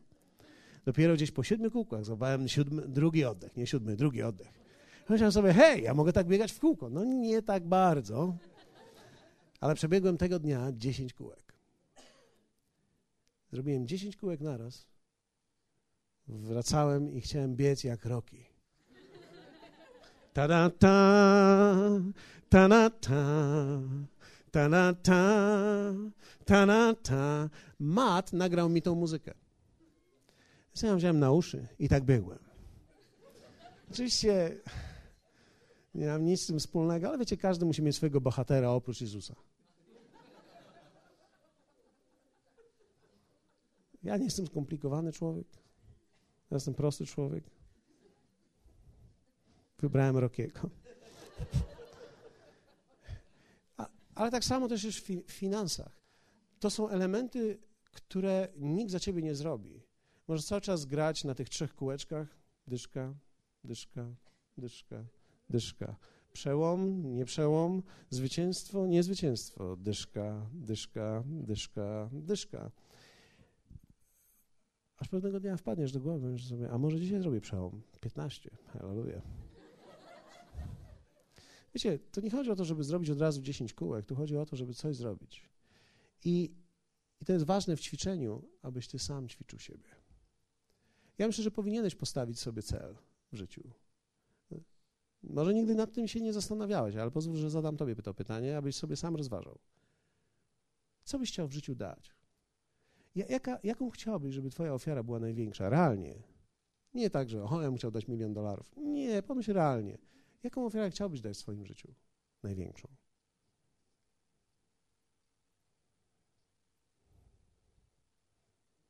[0.84, 4.61] Dopiero gdzieś po siedmiu kółkach złapałem siódmy, drugi oddech, nie siódmy, drugi oddech.
[5.08, 6.90] Myślałem sobie, hej, ja mogę tak biegać w kółko.
[6.90, 8.36] No nie tak bardzo,
[9.60, 11.42] ale przebiegłem tego dnia dziesięć kółek.
[13.52, 14.86] Zrobiłem 10 kółek naraz.
[16.28, 18.44] Wracałem i chciałem biec jak Roki.
[20.32, 21.76] Ta da ta,
[22.48, 23.10] ta da ta,
[24.50, 25.94] ta ta,
[26.44, 27.50] ta ta.
[27.78, 29.34] Matt nagrał mi tą muzykę.
[30.82, 32.38] Ja wziąłem na uszy i tak biegłem.
[33.90, 34.56] Oczywiście
[35.94, 39.34] nie mam nic z tym wspólnego, ale wiecie, każdy musi mieć swojego bohatera oprócz Jezusa.
[44.02, 45.46] Ja nie jestem skomplikowany człowiek.
[46.50, 47.44] Ja jestem prosty człowiek.
[49.78, 50.60] Wybrałem Rokiego.
[54.14, 56.02] ale tak samo też jest w finansach.
[56.60, 57.58] To są elementy,
[57.92, 59.82] które nikt za ciebie nie zrobi.
[60.28, 62.36] Możesz cały czas grać na tych trzech kółeczkach.
[62.66, 63.14] Dyszka,
[63.64, 64.14] dyszka,
[64.58, 65.04] dyszka,
[65.52, 65.96] dyszka.
[66.32, 69.76] Przełom, nie przełom, zwycięstwo, nie zwycięstwo.
[69.76, 72.70] Dyszka, dyszka, dyszka, dyszka.
[74.96, 77.82] Aż pewnego dnia wpadniesz do głowy, że sobie, a może dzisiaj zrobię przełom?
[78.00, 78.50] 15.
[78.72, 79.22] Hallelujah.
[81.74, 84.46] Wiecie, to nie chodzi o to, żeby zrobić od razu 10 kółek, tu chodzi o
[84.46, 85.48] to, żeby coś zrobić.
[86.24, 86.54] I,
[87.20, 89.88] I to jest ważne w ćwiczeniu, abyś ty sam ćwiczył siebie.
[91.18, 92.96] Ja myślę, że powinieneś postawić sobie cel
[93.32, 93.70] w życiu.
[95.22, 98.76] Może nigdy nad tym się nie zastanawiałeś, ale pozwól, że zadam tobie to pytanie, abyś
[98.76, 99.58] sobie sam rozważał.
[101.04, 102.14] Co byś chciał w życiu dać?
[103.14, 105.68] Jaka, jaką chciałbyś, żeby twoja ofiara była największa?
[105.68, 106.22] Realnie.
[106.94, 108.74] Nie tak, że o, ja bym chciał dać milion dolarów.
[108.76, 109.98] Nie, pomyśl realnie.
[110.42, 111.94] Jaką ofiarę chciałbyś dać w swoim życiu?
[112.42, 112.88] Największą.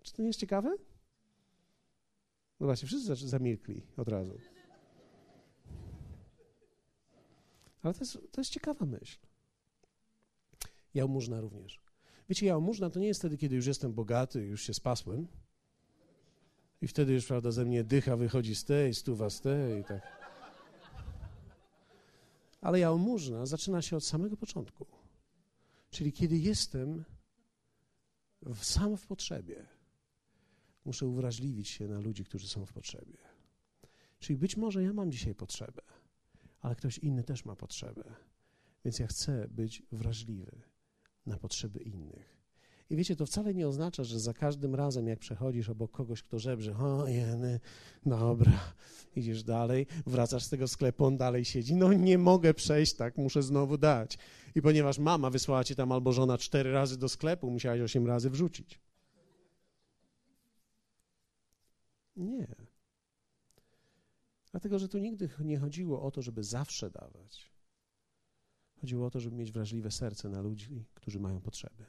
[0.02, 0.76] Czy to nie jest ciekawe?
[2.60, 4.38] No właśnie, wszyscy zamilkli od razu.
[7.82, 9.18] Ale to jest, to jest ciekawa myśl.
[10.94, 11.80] Jałmużna również.
[12.28, 15.28] Wiecie, jałmużna to nie jest wtedy, kiedy już jestem bogaty, już się spasłem
[16.80, 20.22] i wtedy już, prawda, ze mnie dycha wychodzi z tej, stuwa z tej i tak.
[22.60, 24.86] Ale jałmużna zaczyna się od samego początku.
[25.90, 27.04] Czyli kiedy jestem
[28.42, 29.66] w, sam w potrzebie,
[30.84, 33.18] muszę uwrażliwić się na ludzi, którzy są w potrzebie.
[34.18, 35.82] Czyli być może ja mam dzisiaj potrzebę,
[36.62, 38.04] ale ktoś inny też ma potrzebę.
[38.84, 40.62] Więc ja chcę być wrażliwy
[41.26, 42.42] na potrzeby innych.
[42.90, 46.38] I wiecie, to wcale nie oznacza, że za każdym razem, jak przechodzisz obok kogoś, kto
[46.38, 47.60] żebrze, o jeny,
[48.06, 48.52] dobra,
[49.16, 53.42] idziesz dalej, wracasz z tego sklepu, on dalej siedzi, no nie mogę przejść tak, muszę
[53.42, 54.18] znowu dać.
[54.54, 58.30] I ponieważ mama wysłała cię tam albo żona cztery razy do sklepu, musiałaś osiem razy
[58.30, 58.80] wrzucić.
[62.16, 62.71] Nie.
[64.52, 67.52] Dlatego, że tu nigdy nie chodziło o to, żeby zawsze dawać.
[68.80, 71.84] Chodziło o to, żeby mieć wrażliwe serce na ludzi, którzy mają potrzeby,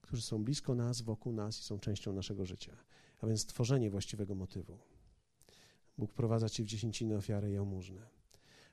[0.00, 2.76] którzy są blisko nas, wokół nas i są częścią naszego życia.
[3.20, 4.78] A więc tworzenie właściwego motywu.
[5.98, 8.06] Bóg prowadza ci w dziesięciny ofiary jałmużne.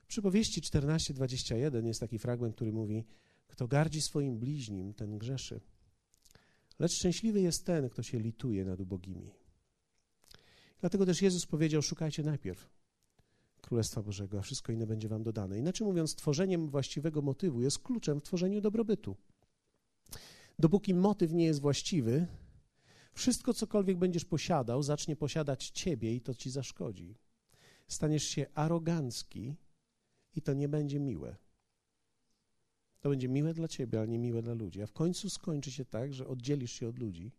[0.02, 3.04] W przypowieści 14:21 jest taki fragment, który mówi:
[3.46, 5.60] Kto gardzi swoim bliźnim, ten grzeszy.
[6.78, 9.30] Lecz szczęśliwy jest ten, kto się lituje nad ubogimi.
[10.80, 12.79] Dlatego też Jezus powiedział: Szukajcie najpierw
[13.70, 15.58] Królestwa Bożego, a wszystko inne będzie wam dodane.
[15.58, 19.16] Inaczej mówiąc, tworzeniem właściwego motywu jest kluczem w tworzeniu dobrobytu.
[20.58, 22.26] Dopóki motyw nie jest właściwy,
[23.12, 27.18] wszystko, cokolwiek będziesz posiadał, zacznie posiadać ciebie i to ci zaszkodzi.
[27.88, 29.56] Staniesz się arogancki
[30.34, 31.36] i to nie będzie miłe.
[33.00, 34.82] To będzie miłe dla ciebie, ale nie miłe dla ludzi.
[34.82, 37.32] A w końcu skończy się tak, że oddzielisz się od ludzi,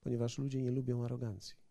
[0.00, 1.61] ponieważ ludzie nie lubią arogancji.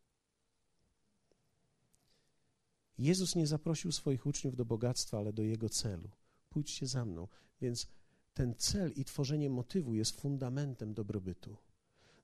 [3.01, 6.09] Jezus nie zaprosił swoich uczniów do bogactwa, ale do jego celu.
[6.49, 7.27] Pójdźcie za mną.
[7.61, 7.87] Więc
[8.33, 11.57] ten cel i tworzenie motywu jest fundamentem dobrobytu.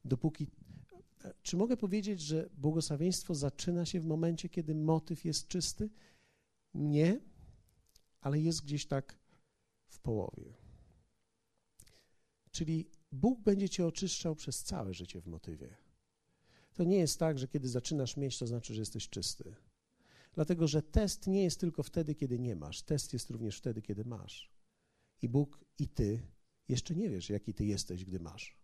[0.06, 0.48] Dopóki.
[1.42, 5.90] Czy mogę powiedzieć, że błogosławieństwo zaczyna się w momencie, kiedy motyw jest czysty?
[6.74, 7.20] Nie,
[8.22, 9.20] ale jest gdzieś tak
[9.88, 10.54] w połowie.
[12.52, 15.76] Czyli Bóg będzie cię oczyszczał przez całe życie w motywie.
[16.74, 19.56] To nie jest tak, że kiedy zaczynasz mieć, to znaczy, że jesteś czysty.
[20.38, 22.82] Dlatego, że test nie jest tylko wtedy, kiedy nie masz.
[22.82, 24.52] Test jest również wtedy, kiedy masz.
[25.22, 26.22] I Bóg i ty
[26.68, 28.58] jeszcze nie wiesz, jaki ty jesteś, gdy masz.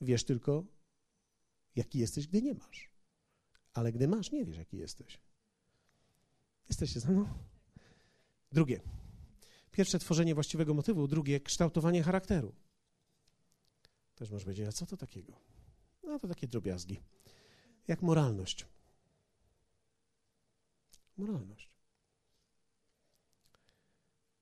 [0.00, 0.64] Wiesz tylko,
[1.76, 2.90] jaki jesteś, gdy nie masz.
[3.72, 5.20] Ale gdy masz, nie wiesz, jaki jesteś.
[6.68, 7.28] Jesteście ze mną?
[8.52, 8.80] Drugie.
[9.70, 12.54] Pierwsze tworzenie właściwego motywu, drugie kształtowanie charakteru.
[14.14, 15.32] Też możesz powiedzieć, a co to takiego?
[16.02, 17.00] No to takie drobiazgi.
[17.88, 18.66] Jak moralność
[21.18, 21.70] moralność.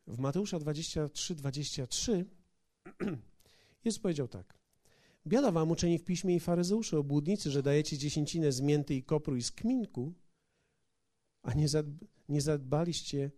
[0.07, 2.27] W Mateusza 23, 23
[3.85, 4.59] Jezus powiedział tak.
[5.27, 9.37] Biada wam uczeni w piśmie i faryzeusze, obłudnicy, że dajecie dziesięcinę z mięty i kopru
[9.37, 10.15] i z kminku,
[11.43, 13.31] a nie, zadb nie zadbaliście,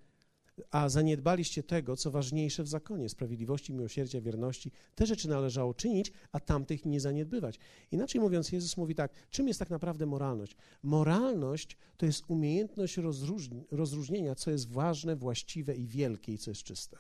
[0.71, 4.71] a zaniedbaliście tego, co ważniejsze w zakonie, sprawiedliwości, miłosierdzia, wierności.
[4.95, 7.59] Te rzeczy należało czynić, a tamtych nie zaniedbywać.
[7.93, 10.57] Inaczej mówiąc, Jezus mówi tak, czym jest tak naprawdę moralność?
[10.83, 16.63] Moralność to jest umiejętność rozróżni rozróżnienia, co jest ważne, właściwe i wielkie i co jest
[16.63, 16.99] czyste.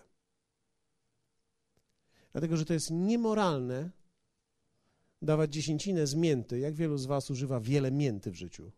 [2.32, 3.90] Dlatego, że to jest niemoralne
[5.22, 6.58] dawać dziesięcinę z mięty.
[6.58, 8.72] Jak wielu z was używa wiele mięty w życiu?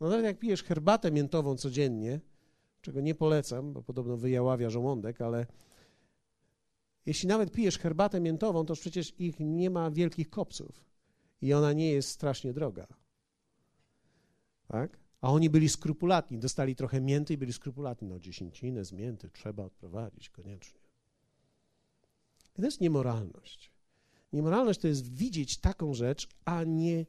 [0.00, 2.20] No nawet jak pijesz herbatę miętową codziennie,
[2.80, 5.46] czego nie polecam, bo podobno wyjaławia żołądek, ale
[7.06, 10.84] jeśli nawet pijesz herbatę miętową, to przecież ich nie ma wielkich kopców
[11.42, 12.86] i ona nie jest strasznie droga.
[14.68, 14.98] Tak?
[15.20, 18.08] A oni byli skrupulatni, dostali trochę mięty i byli skrupulatni.
[18.08, 20.80] No dziesięcinę z mięty trzeba odprowadzić koniecznie.
[22.56, 23.72] I to jest niemoralność.
[24.32, 27.06] Niemoralność to jest widzieć taką rzecz, a nie,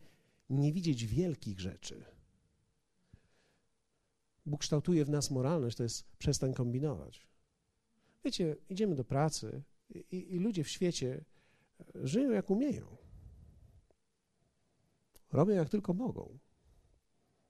[0.50, 2.06] nie widzieć wielkich rzeczy.
[4.46, 7.28] Bóg kształtuje w nas moralność, to jest przestań kombinować.
[8.26, 11.26] Wiecie, idziemy do pracy i, i ludzie w świecie
[11.96, 12.98] żyją jak umieją.
[15.32, 16.40] Robią jak tylko mogą.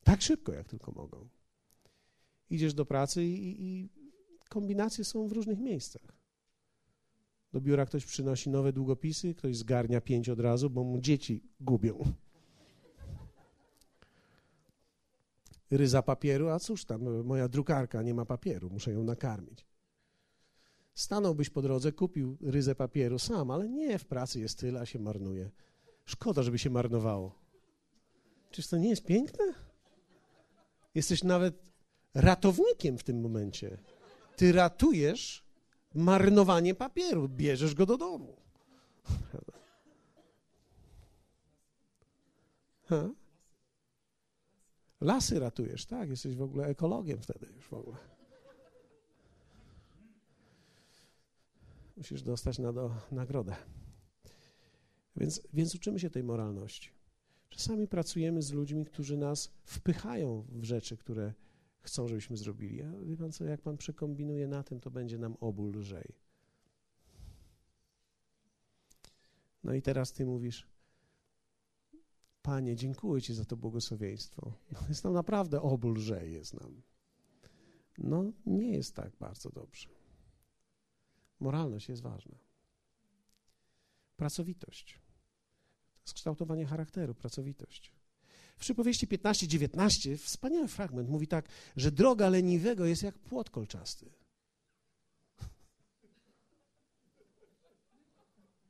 [0.04, 1.30] Tak szybko, jak tylko mogą.
[2.50, 3.90] Idziesz do pracy i, i
[4.50, 6.22] kombinacje są w różnych miejscach.
[7.52, 12.14] Do biura ktoś przynosi nowe długopisy, ktoś zgarnia pięć od razu, bo mu dzieci gubią.
[15.72, 19.66] Ryza papieru, a cóż tam, moja drukarka nie ma papieru, muszę ją nakarmić.
[20.94, 25.00] Stanąłbyś po drodze, kupił ryzę papieru sam, ale nie, w pracy jest tyle, a się
[25.00, 25.52] marnuje.
[26.06, 27.36] Szkoda, żeby się marnowało.
[28.52, 29.54] Czyż to nie jest piękne?
[30.96, 31.72] Jesteś nawet
[32.14, 33.78] ratownikiem w tym momencie.
[34.36, 35.46] Ty ratujesz
[35.94, 38.36] marnowanie papieru, bierzesz go do domu.
[42.90, 43.10] Ha?
[45.02, 46.10] Lasy ratujesz, tak?
[46.10, 47.98] Jesteś w ogóle ekologiem wtedy już w ogóle.
[51.98, 53.56] Musisz dostać na do, nagrodę.
[55.16, 56.90] Więc, więc uczymy się tej moralności.
[57.50, 61.34] Czasami pracujemy z ludźmi, którzy nas wpychają w rzeczy, które
[61.82, 62.82] chcą, żebyśmy zrobili.
[62.82, 66.16] A wie pan co, jak pan przekombinuje na tym, to będzie nam obu lżej.
[69.64, 70.68] No i teraz ty mówisz,
[72.42, 74.54] Panie, dziękuję Ci za to błogosławieństwo.
[74.72, 76.82] No, jest nam naprawdę obu lżej jest nam.
[77.98, 79.90] No, nie jest tak bardzo dobrze.
[81.40, 82.38] Moralność jest ważna.
[84.18, 85.00] Pracowitość.
[86.06, 87.94] Skształtowanie charakteru, pracowitość.
[88.58, 94.12] W przypowieści 15-19 wspaniały fragment mówi tak, że droga leniwego jest jak płot kolczasty.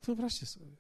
[0.05, 0.78] Wyobraźcie sobie.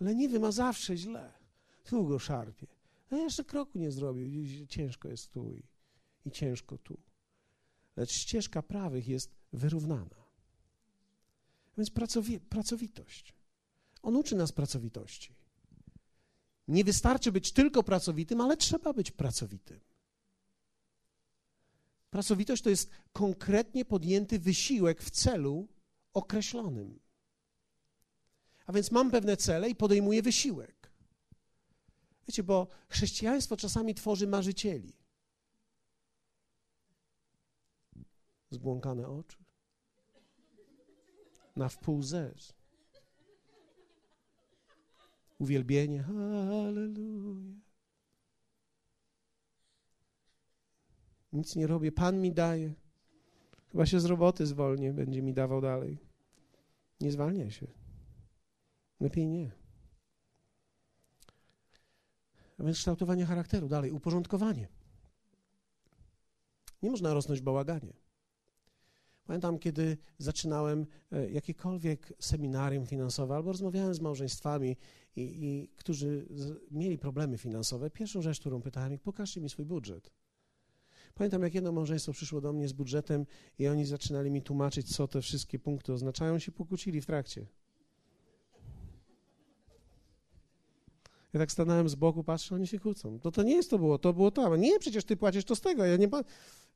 [0.00, 1.45] Leniwy ma zawsze źle.
[1.86, 2.66] Tu go szarpie.
[3.10, 4.66] A jeszcze kroku nie zrobił.
[4.68, 5.62] Ciężko jest tu i,
[6.24, 6.98] i ciężko tu.
[7.96, 10.26] Lecz ścieżka prawych jest wyrównana.
[11.76, 13.34] Więc pracowi pracowitość.
[14.02, 15.34] On uczy nas pracowitości.
[16.68, 19.80] Nie wystarczy być tylko pracowitym, ale trzeba być pracowitym.
[22.10, 25.68] Pracowitość to jest konkretnie podjęty wysiłek w celu
[26.12, 27.00] określonym.
[28.66, 30.75] A więc mam pewne cele i podejmuję wysiłek.
[32.28, 34.92] Wiecie, bo chrześcijaństwo czasami tworzy marzycieli.
[38.50, 39.36] Zbłąkane oczy.
[41.56, 42.56] Na wpół zez
[45.38, 46.02] uwielbienie.
[46.02, 47.54] Halleluja.
[51.32, 52.74] Nic nie robię, Pan mi daje.
[53.72, 55.98] Chyba się z roboty zwolnię, będzie mi dawał dalej.
[57.00, 57.66] Nie zwalniaj się.
[59.00, 59.50] Lepiej nie.
[62.58, 64.68] A więc kształtowanie charakteru, dalej, uporządkowanie.
[66.82, 67.92] Nie można rosnąć w bałaganie.
[69.26, 74.76] Pamiętam, kiedy zaczynałem e, jakiekolwiek seminarium finansowe albo rozmawiałem z małżeństwami,
[75.16, 76.26] i, i którzy
[76.70, 80.10] mieli problemy finansowe, pierwszą rzecz, którą pytałem pokażcie mi swój budżet.
[81.14, 83.26] Pamiętam, jak jedno małżeństwo przyszło do mnie z budżetem
[83.58, 87.46] i oni zaczynali mi tłumaczyć, co te wszystkie punkty oznaczają, się pokłócili w trakcie.
[91.36, 93.20] Ja tak stanąłem z boku, patrzę, oni się kłócą.
[93.20, 94.56] To to nie jest to było, to było to.
[94.56, 95.84] Nie, przecież ty płacisz to z tego.
[95.84, 96.08] Ja nie...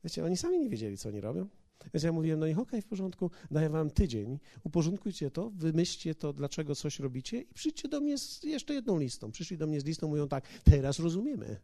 [0.04, 1.48] Wiecie, oni sami nie wiedzieli, co oni robią.
[1.94, 6.32] Więc ja mówiłem, no i okej, w porządku, daję wam tydzień, uporządkujcie to, wymyślcie to,
[6.32, 9.32] dlaczego coś robicie i przyjdźcie do mnie z jeszcze jedną listą.
[9.32, 11.61] Przyszli do mnie z listą, mówią tak, teraz rozumiemy.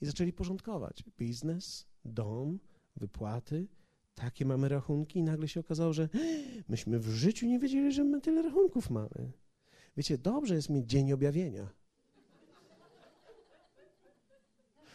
[0.00, 1.04] I zaczęli porządkować.
[1.18, 2.58] Biznes, dom,
[2.96, 3.66] wypłaty,
[4.14, 6.08] takie mamy rachunki i nagle się okazało, że
[6.68, 9.32] myśmy w życiu nie wiedzieli, że my tyle rachunków mamy.
[9.96, 11.68] Wiecie, dobrze jest mieć dzień objawienia.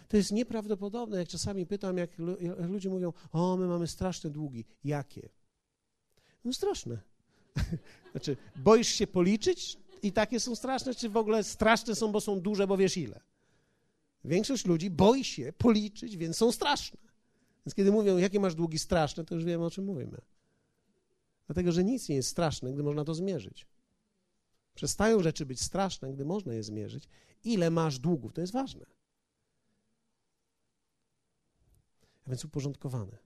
[0.07, 2.09] To jest nieprawdopodobne, jak czasami pytam, jak
[2.69, 4.65] ludzie mówią, o, my mamy straszne długi.
[4.83, 5.29] Jakie?
[6.45, 6.97] No straszne.
[8.11, 12.39] znaczy, boisz się policzyć i takie są straszne, czy w ogóle straszne są, bo są
[12.39, 13.19] duże, bo wiesz ile?
[14.25, 16.99] Większość ludzi boi się policzyć, więc są straszne.
[17.65, 20.21] Więc kiedy mówią, jakie masz długi straszne, to już wiemy, o czym mówimy.
[21.47, 23.67] Dlatego, że nic nie jest straszne, gdy można to zmierzyć.
[24.75, 27.09] Przestają rzeczy być straszne, gdy można je zmierzyć.
[27.43, 28.85] Ile masz długów, to jest ważne.
[32.25, 33.17] A więc uporządkowane.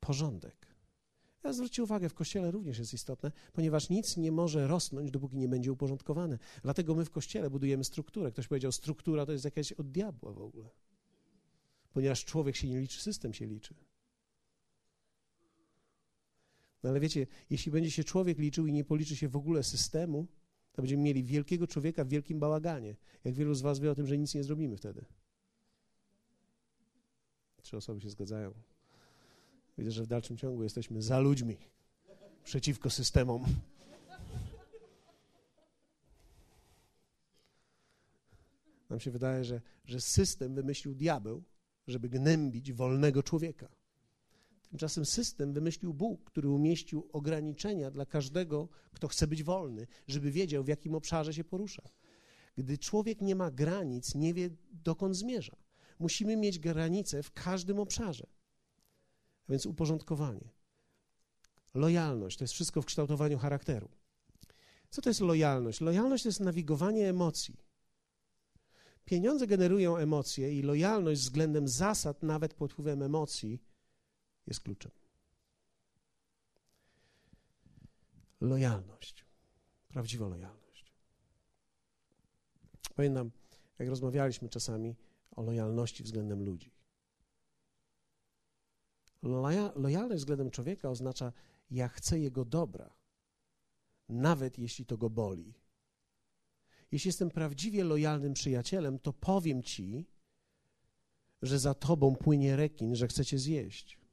[0.00, 0.64] Porządek.
[1.44, 5.48] Ja zwróćcie uwagę, w kościele również jest istotne, ponieważ nic nie może rosnąć, dopóki nie
[5.48, 6.38] będzie uporządkowane.
[6.62, 8.32] Dlatego my w kościele budujemy strukturę.
[8.32, 10.70] Ktoś powiedział, struktura to jest jakaś od diabła w ogóle.
[11.92, 13.74] Ponieważ człowiek się nie liczy, system się liczy.
[16.84, 20.26] No ale wiecie, jeśli będzie się człowiek liczył i nie policzy się w ogóle systemu,
[20.72, 22.96] to będziemy mieli wielkiego człowieka w wielkim bałaganie.
[23.24, 25.04] Jak wielu z was wie o tym, że nic nie zrobimy wtedy.
[27.62, 28.54] Trzy osoby się zgadzają.
[29.78, 31.56] Widzę, że w dalszym ciągu jesteśmy za ludźmi,
[32.44, 33.44] przeciwko systemom.
[38.90, 41.42] Nam się wydaje, że, że system wymyślił diabeł,
[41.86, 43.68] żeby gnębić wolnego człowieka.
[44.74, 50.64] Tymczasem system wymyślił Bóg, który umieścił ograniczenia dla każdego, kto chce być wolny, żeby wiedział,
[50.64, 51.82] w jakim obszarze się porusza.
[52.56, 55.56] Gdy człowiek nie ma granic, nie wie, dokąd zmierza.
[55.98, 58.26] Musimy mieć granice w każdym obszarze.
[59.48, 60.50] A więc uporządkowanie.
[61.74, 63.88] Lojalność to jest wszystko w kształtowaniu charakteru.
[64.90, 65.80] Co to jest lojalność?
[65.80, 67.56] Lojalność to jest nawigowanie emocji.
[69.04, 73.60] Pieniądze generują emocje i lojalność względem zasad, nawet pod wpływem emocji,
[74.46, 74.92] jest kluczem.
[78.40, 79.24] Lojalność.
[79.88, 80.92] Prawdziwa lojalność.
[82.94, 83.30] Pamiętam,
[83.78, 84.96] jak rozmawialiśmy czasami
[85.30, 86.74] o lojalności względem ludzi.
[89.76, 91.32] Lojalność względem człowieka oznacza,
[91.70, 92.94] ja chcę jego dobra,
[94.08, 95.54] nawet jeśli to go boli.
[96.92, 100.06] Jeśli jestem prawdziwie lojalnym przyjacielem, to powiem ci,
[101.42, 104.03] że za tobą płynie rekin, że chcecie zjeść.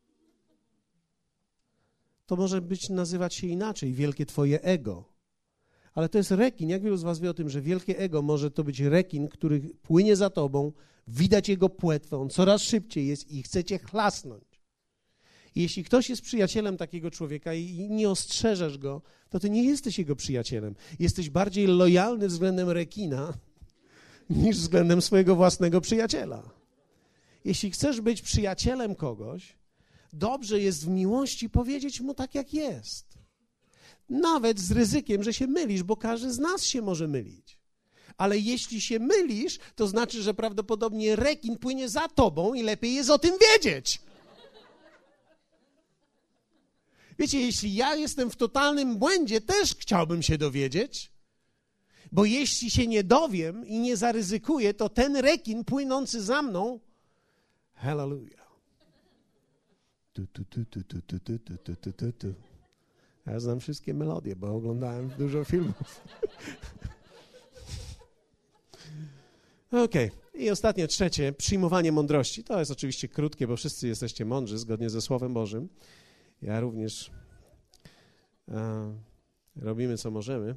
[2.31, 5.03] To może być nazywać się inaczej, wielkie twoje ego.
[5.93, 6.69] Ale to jest rekin.
[6.69, 9.59] Jak wielu z was wie o tym, że wielkie ego może to być rekin, który
[9.59, 10.71] płynie za tobą,
[11.07, 14.61] widać jego płetwę, on coraz szybciej jest i chcecie chlasnąć.
[15.55, 19.99] I jeśli ktoś jest przyjacielem takiego człowieka i nie ostrzeżesz go, to ty nie jesteś
[19.99, 20.75] jego przyjacielem.
[20.99, 23.33] Jesteś bardziej lojalny względem rekina
[24.29, 26.49] niż względem swojego własnego przyjaciela.
[27.45, 29.60] Jeśli chcesz być przyjacielem kogoś,
[30.13, 33.05] dobrze jest w miłości powiedzieć mu tak, jak jest.
[34.09, 37.57] Nawet z ryzykiem, że się mylisz, bo każdy z nas się może mylić.
[38.17, 43.09] Ale jeśli się mylisz, to znaczy, że prawdopodobnie rekin płynie za tobą i lepiej jest
[43.09, 44.01] o tym wiedzieć.
[47.19, 51.11] Wiecie, jeśli ja jestem w totalnym błędzie, też chciałbym się dowiedzieć,
[52.11, 56.79] bo jeśli się nie dowiem i nie zaryzykuję, to ten rekin płynący za mną,
[57.73, 58.40] hallelujah.
[60.13, 62.33] Tu, tu, tu, tu, tu, tu, tu, tu, tu, tu, tu.
[63.25, 66.01] Ja znam wszystkie melodie, bo oglądałem dużo filmów.
[69.71, 70.11] Okay.
[70.33, 72.43] I ostatnie, trzecie, przyjmowanie mądrości.
[72.43, 75.69] To jest oczywiście krótkie, bo wszyscy jesteście mądrzy zgodnie ze Słowem Bożym.
[76.41, 77.11] Ja również
[78.47, 78.93] e,
[79.55, 80.55] robimy, co możemy,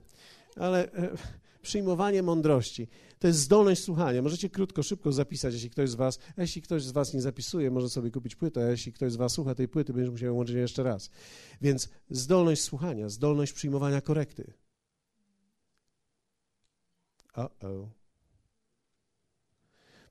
[0.56, 1.16] ale e,
[1.62, 2.88] przyjmowanie mądrości
[3.24, 4.22] to jest zdolność słuchania.
[4.22, 7.88] Możecie krótko, szybko zapisać, jeśli ktoś z was, jeśli ktoś z was nie zapisuje, może
[7.88, 10.56] sobie kupić płytę, a jeśli ktoś z was słucha tej płyty, będzie musiał ją łączyć
[10.56, 11.10] jeszcze raz.
[11.60, 14.52] Więc zdolność słuchania, zdolność przyjmowania korekty.
[17.34, 17.88] O-o.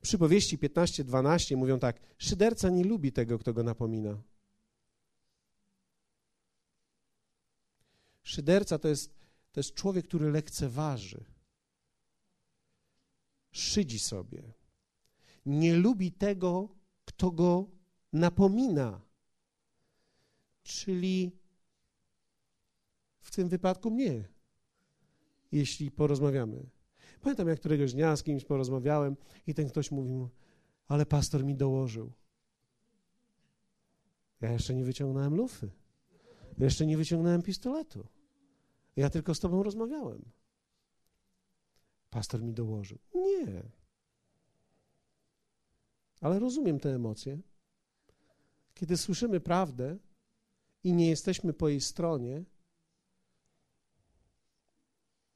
[0.00, 4.22] Przypowieści 15-12 mówią tak, szyderca nie lubi tego, kto go napomina.
[8.22, 9.14] Szyderca to jest,
[9.52, 11.33] to jest człowiek, który lekceważy.
[13.54, 14.42] Szydzi sobie.
[15.46, 16.68] Nie lubi tego,
[17.04, 17.70] kto go
[18.12, 19.00] napomina.
[20.62, 21.32] Czyli
[23.20, 24.28] w tym wypadku mnie,
[25.52, 26.66] jeśli porozmawiamy.
[27.20, 30.28] Pamiętam, jak któregoś dnia z kimś porozmawiałem i ten ktoś mówił,
[30.88, 32.12] ale pastor mi dołożył.
[34.40, 35.70] Ja jeszcze nie wyciągnąłem lufy.
[36.58, 38.06] Jeszcze nie wyciągnąłem pistoletu.
[38.96, 40.22] Ja tylko z tobą rozmawiałem.
[42.14, 42.98] Pastor mi dołożył.
[43.14, 43.62] Nie.
[46.20, 47.38] Ale rozumiem te emocje.
[48.74, 49.98] Kiedy słyszymy prawdę
[50.84, 52.44] i nie jesteśmy po jej stronie,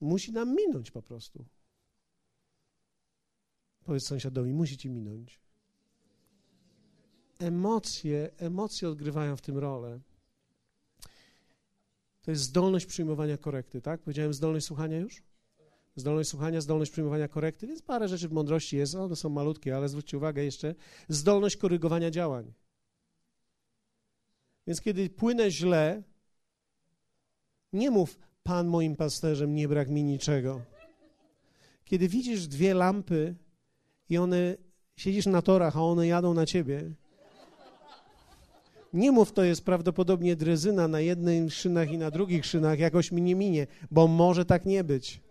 [0.00, 1.44] musi nam minąć po prostu.
[3.84, 5.40] Powiedz sąsiadowi, musi ci minąć.
[7.38, 10.00] Emocje, emocje odgrywają w tym rolę.
[12.22, 14.00] To jest zdolność przyjmowania korekty, tak?
[14.00, 15.27] Powiedziałem zdolność słuchania już?
[15.98, 19.88] Zdolność słuchania, zdolność przyjmowania korekty, więc parę rzeczy w mądrości jest, one są malutkie, ale
[19.88, 20.74] zwróćcie uwagę jeszcze,
[21.08, 22.52] zdolność korygowania działań.
[24.66, 26.02] Więc kiedy płynę źle,
[27.72, 30.60] nie mów, Pan moim pasterzem, nie brak mi niczego.
[31.84, 33.34] Kiedy widzisz dwie lampy
[34.08, 34.56] i one,
[34.96, 36.90] siedzisz na torach, a one jadą na ciebie,
[38.92, 43.22] nie mów, to jest prawdopodobnie drezyna na jednych szynach i na drugich szynach, jakoś mi
[43.22, 45.27] nie minie, bo może tak nie być.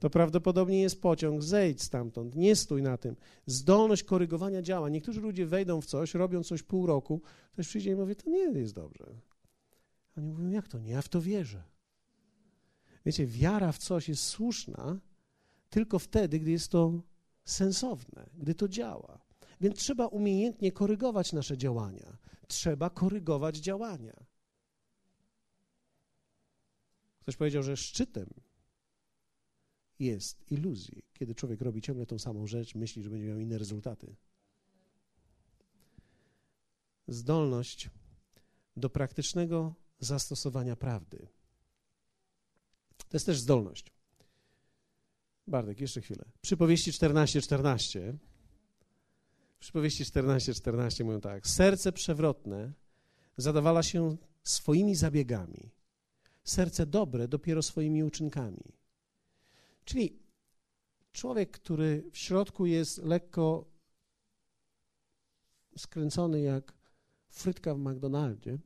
[0.00, 3.16] To prawdopodobnie jest pociąg, zejdź stamtąd, nie stój na tym.
[3.46, 4.88] Zdolność korygowania działa.
[4.88, 7.20] Niektórzy ludzie wejdą w coś, robią coś pół roku,
[7.52, 9.06] ktoś przyjdzie i mówi, to nie jest dobrze.
[10.18, 10.90] Oni mówią, jak to nie?
[10.90, 11.62] Ja w to wierzę.
[13.06, 15.00] Wiecie, wiara w coś jest słuszna
[15.70, 17.02] tylko wtedy, gdy jest to
[17.44, 19.18] sensowne, gdy to działa.
[19.60, 22.16] Więc trzeba umiejętnie korygować nasze działania.
[22.46, 24.24] Trzeba korygować działania.
[27.20, 28.26] Ktoś powiedział, że szczytem
[30.00, 34.16] jest iluzji, kiedy człowiek robi ciągle tą samą rzecz, myśli, że będzie miał inne rezultaty.
[37.08, 37.90] Zdolność
[38.76, 41.28] do praktycznego zastosowania prawdy.
[42.98, 43.92] To jest też zdolność.
[45.46, 46.24] Bartek, jeszcze chwilę.
[46.40, 47.40] Przypowieści 14:14.
[47.42, 48.18] 14,
[49.60, 52.72] przypowieści 14:14 14 mówią tak: Serce przewrotne
[53.36, 55.70] zadawala się swoimi zabiegami.
[56.44, 58.79] Serce dobre dopiero swoimi uczynkami.
[59.84, 60.18] Czyli
[61.12, 63.64] człowiek, który w środku jest lekko
[65.76, 66.72] skręcony jak
[67.28, 68.58] frytka w McDonaldzie,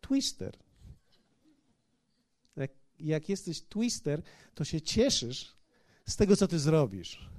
[0.00, 0.58] twister.
[2.56, 4.22] Jak, jak jesteś twister,
[4.54, 5.56] to się cieszysz
[6.06, 7.35] z tego, co ty zrobisz.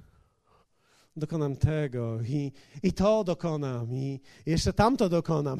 [1.18, 2.52] Dokonam tego i,
[2.82, 5.58] i to dokonam i jeszcze tamto dokonam.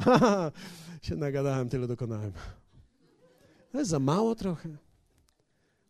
[1.01, 2.31] się nagadałem, tyle dokonałem.
[3.71, 4.69] To jest za mało trochę.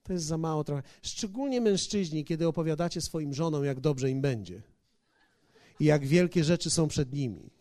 [0.03, 0.83] To jest za mało trochę.
[1.01, 4.61] Szczególnie mężczyźni, kiedy opowiadacie swoim żonom, jak dobrze im będzie
[5.79, 7.51] i jak wielkie rzeczy są przed nimi.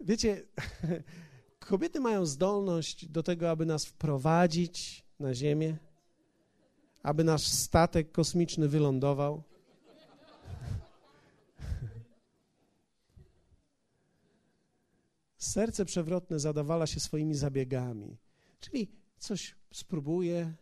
[0.00, 0.42] Wiecie,
[1.68, 5.76] kobiety mają zdolność do tego, aby nas wprowadzić na Ziemię,
[7.02, 9.42] aby nasz statek kosmiczny wylądował.
[15.42, 18.16] Serce przewrotne zadawala się swoimi zabiegami,
[18.60, 18.88] czyli
[19.18, 20.54] coś spróbuję,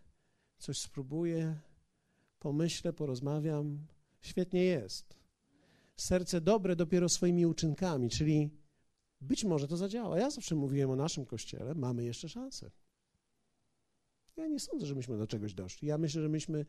[0.58, 1.60] coś spróbuję,
[2.38, 3.86] pomyślę, porozmawiam.
[4.20, 5.16] Świetnie jest.
[5.96, 8.50] Serce dobre dopiero swoimi uczynkami, czyli
[9.20, 10.18] być może to zadziała.
[10.18, 12.70] Ja zawsze mówiłem o naszym kościele, mamy jeszcze szansę.
[14.36, 15.88] Ja nie sądzę, że myśmy do czegoś doszli.
[15.88, 16.66] Ja myślę, że myśmy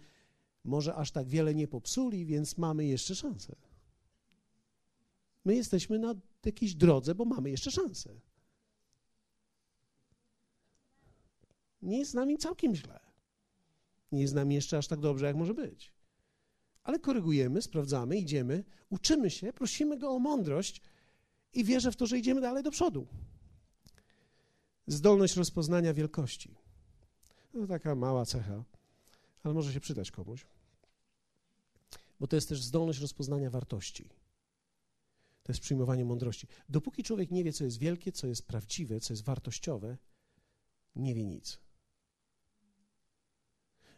[0.64, 3.56] może aż tak wiele nie popsuli, więc mamy jeszcze szansę.
[5.46, 6.16] My jesteśmy na
[6.46, 8.20] jakiejś drodze, bo mamy jeszcze szansę.
[11.82, 13.00] Nie jest z nami całkiem źle.
[14.12, 15.94] Nie jest z nami jeszcze aż tak dobrze, jak może być.
[16.84, 20.82] Ale korygujemy, sprawdzamy, idziemy, uczymy się, prosimy Go o mądrość,
[21.54, 23.08] i wierzę w to, że idziemy dalej do przodu.
[24.88, 26.56] Zdolność rozpoznania wielkości.
[27.52, 28.64] To taka mała cecha,
[29.44, 30.46] ale może się przydać komuś.
[32.20, 34.10] Bo to jest też zdolność rozpoznania wartości.
[35.44, 36.48] To jest przyjmowanie mądrości.
[36.70, 39.98] Dopóki człowiek nie wie, co jest wielkie, co jest prawdziwe, co jest wartościowe,
[40.96, 41.60] nie wie nic.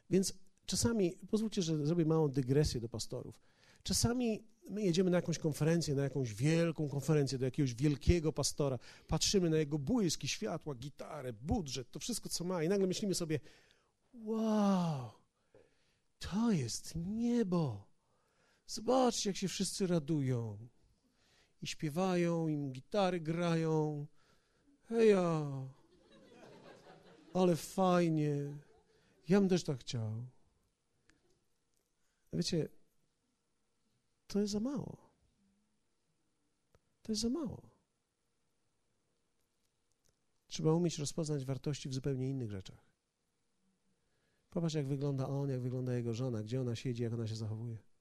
[0.09, 0.33] Więc
[0.65, 3.41] czasami, pozwólcie, że zrobię małą dygresję do pastorów.
[3.83, 9.49] Czasami my jedziemy na jakąś konferencję, na jakąś wielką konferencję do jakiegoś wielkiego pastora, patrzymy
[9.49, 13.39] na jego błyski, światła, gitarę, budżet, to wszystko, co ma i nagle myślimy sobie,
[14.13, 15.11] wow,
[16.19, 17.87] to jest niebo.
[18.67, 20.67] Zobaczcie, jak się wszyscy radują.
[21.63, 24.07] I śpiewają, im gitary grają.
[24.81, 25.51] Heja,
[27.33, 28.57] ale fajnie.
[29.29, 30.25] Ja bym też tak chciał.
[32.33, 32.69] Wiecie,
[34.27, 34.97] to jest za mało.
[37.01, 37.61] To jest za mało.
[40.47, 42.85] Trzeba umieć rozpoznać wartości w zupełnie innych rzeczach.
[44.49, 47.92] Popatrz, jak wygląda on, jak wygląda jego żona, gdzie ona siedzi, jak ona się zachowuje.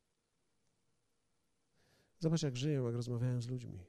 [2.22, 3.86] Zobacz, jak żyją, jak rozmawiają z ludźmi.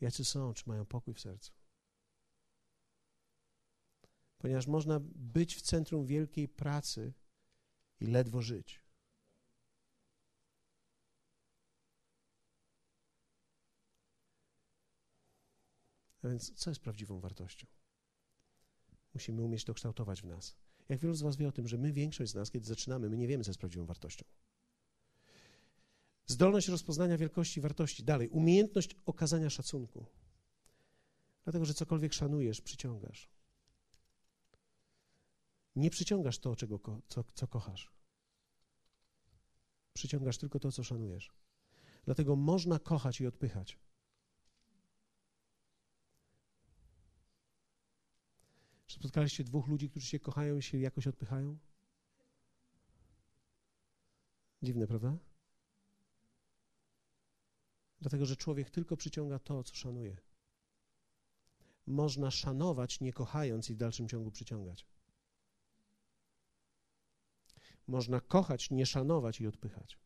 [0.00, 1.52] Jacy są, czy mają pokój w sercu.
[4.38, 7.12] Ponieważ można być w centrum wielkiej pracy
[8.00, 8.80] i ledwo żyć.
[16.22, 17.66] A więc co jest prawdziwą wartością?
[19.14, 20.56] Musimy umieć to kształtować w nas.
[20.88, 23.16] Jak wielu z Was wie o tym, że my, większość z nas, kiedy zaczynamy, my
[23.16, 24.24] nie wiemy, co jest prawdziwą wartością.
[26.26, 28.04] Zdolność rozpoznania wielkości wartości.
[28.04, 30.06] Dalej, umiejętność okazania szacunku.
[31.44, 33.30] Dlatego, że cokolwiek szanujesz, przyciągasz.
[35.76, 37.92] Nie przyciągasz to, czego co, co kochasz.
[39.92, 41.32] Przyciągasz tylko to, co szanujesz.
[42.04, 43.78] Dlatego można kochać i odpychać.
[48.86, 51.58] Czy spotkaliście dwóch ludzi, którzy się kochają i się jakoś odpychają?
[54.62, 55.31] Dziwne, prawda?
[58.02, 60.16] Dlatego, że człowiek tylko przyciąga to, co szanuje.
[61.86, 64.86] Można szanować, nie kochając i w dalszym ciągu przyciągać.
[67.86, 69.98] Można kochać, nie szanować i odpychać.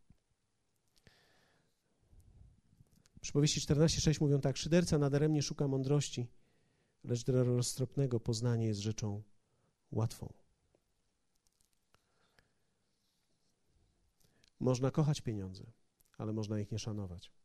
[3.20, 6.26] Przypowieści 14:6 mówią tak: Szyderca nadaremnie szuka mądrości,
[7.04, 9.22] lecz dla roztropnego poznanie jest rzeczą
[9.90, 10.32] łatwą.
[14.60, 15.64] Można kochać pieniądze,
[16.18, 17.36] ale można ich nie szanować.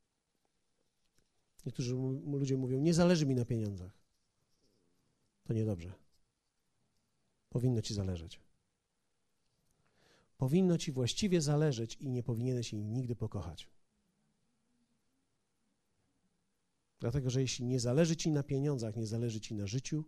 [1.65, 1.95] Niektórzy
[2.25, 4.01] ludzie mówią: Nie zależy mi na pieniądzach.
[5.43, 5.93] To niedobrze.
[7.49, 8.39] Powinno ci zależeć.
[10.37, 13.69] Powinno ci właściwie zależeć i nie powinieneś ich nigdy pokochać.
[16.99, 20.05] Dlatego, że jeśli nie zależy ci na pieniądzach, nie zależy ci na życiu,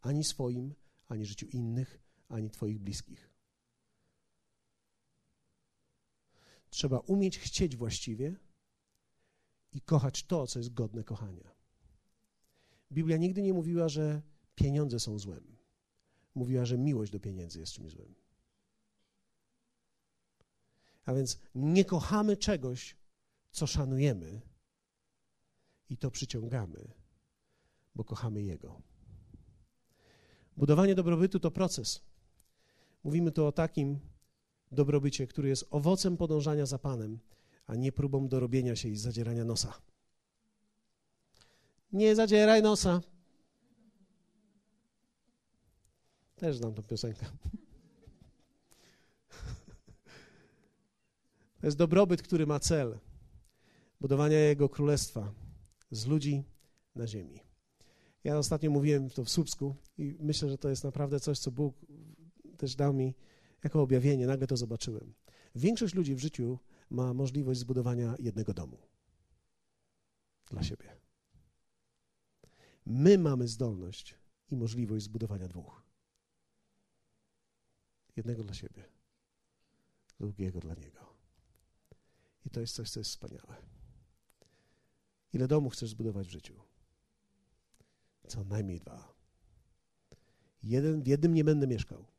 [0.00, 0.74] ani swoim,
[1.08, 3.30] ani życiu innych, ani twoich bliskich.
[6.70, 8.36] Trzeba umieć chcieć właściwie
[9.72, 11.50] i kochać to, co jest godne kochania.
[12.92, 14.22] Biblia nigdy nie mówiła, że
[14.54, 15.56] pieniądze są złem.
[16.34, 18.14] Mówiła, że miłość do pieniędzy jest czymś złym.
[21.04, 22.96] A więc nie kochamy czegoś,
[23.50, 24.40] co szanujemy
[25.88, 26.90] i to przyciągamy,
[27.94, 28.82] bo kochamy Jego.
[30.56, 32.00] Budowanie dobrobytu to proces.
[33.04, 34.00] Mówimy tu o takim
[34.72, 37.18] dobrobycie, który jest owocem podążania za Panem,
[37.66, 39.72] a nie próbą dorobienia się i zadzierania nosa.
[41.92, 43.00] Nie zadzieraj nosa.
[46.36, 47.26] Też znam tą piosenkę.
[51.60, 52.98] To jest dobrobyt, który ma cel
[54.00, 55.32] budowania Jego królestwa
[55.90, 56.44] z ludzi
[56.94, 57.40] na ziemi.
[58.24, 61.76] Ja ostatnio mówiłem to w Słupsku i myślę, że to jest naprawdę coś, co Bóg
[62.56, 63.14] też dał mi
[63.64, 64.26] jako objawienie.
[64.26, 65.14] Nagle to zobaczyłem.
[65.54, 66.58] Większość ludzi w życiu
[66.92, 68.78] ma możliwość zbudowania jednego domu
[70.50, 70.96] dla siebie.
[72.86, 74.14] My mamy zdolność
[74.48, 75.82] i możliwość zbudowania dwóch.
[78.16, 78.84] Jednego dla siebie,
[80.20, 81.14] drugiego dla Niego.
[82.44, 83.56] I to jest coś, co jest wspaniałe.
[85.32, 86.62] Ile domów chcesz zbudować w życiu?
[88.28, 89.14] Co najmniej dwa.
[90.62, 92.11] Jeden, w jednym nie będę mieszkał.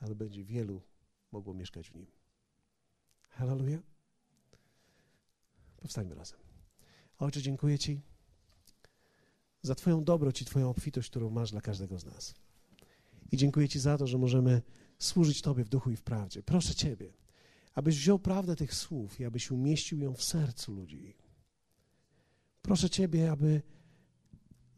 [0.00, 0.82] Ale będzie wielu
[1.32, 2.06] mogło mieszkać w nim.
[3.28, 3.80] Hallelujah.
[5.76, 6.38] Powstańmy razem.
[7.18, 8.00] Ojcze, dziękuję Ci
[9.62, 12.34] za Twoją dobroć i Twoją obfitość, którą masz dla każdego z nas.
[13.32, 14.62] I dziękuję Ci za to, że możemy
[14.98, 16.42] służyć Tobie w duchu i w prawdzie.
[16.42, 17.12] Proszę Ciebie,
[17.74, 21.16] abyś wziął prawdę tych słów i abyś umieścił ją w sercu ludzi.
[22.62, 23.62] Proszę Ciebie, aby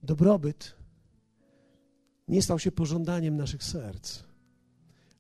[0.03, 0.77] dobrobyt
[2.29, 4.23] nie stał się pożądaniem naszych serc,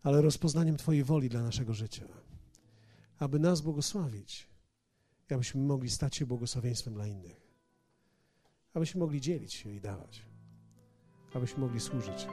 [0.03, 2.05] ale rozpoznaniem Twojej woli dla naszego życia.
[3.18, 4.46] Aby nas błogosławić,
[5.30, 7.40] abyśmy mogli stać się błogosławieństwem dla innych.
[8.74, 10.22] Abyśmy mogli dzielić się i dawać.
[11.34, 12.26] Abyśmy mogli służyć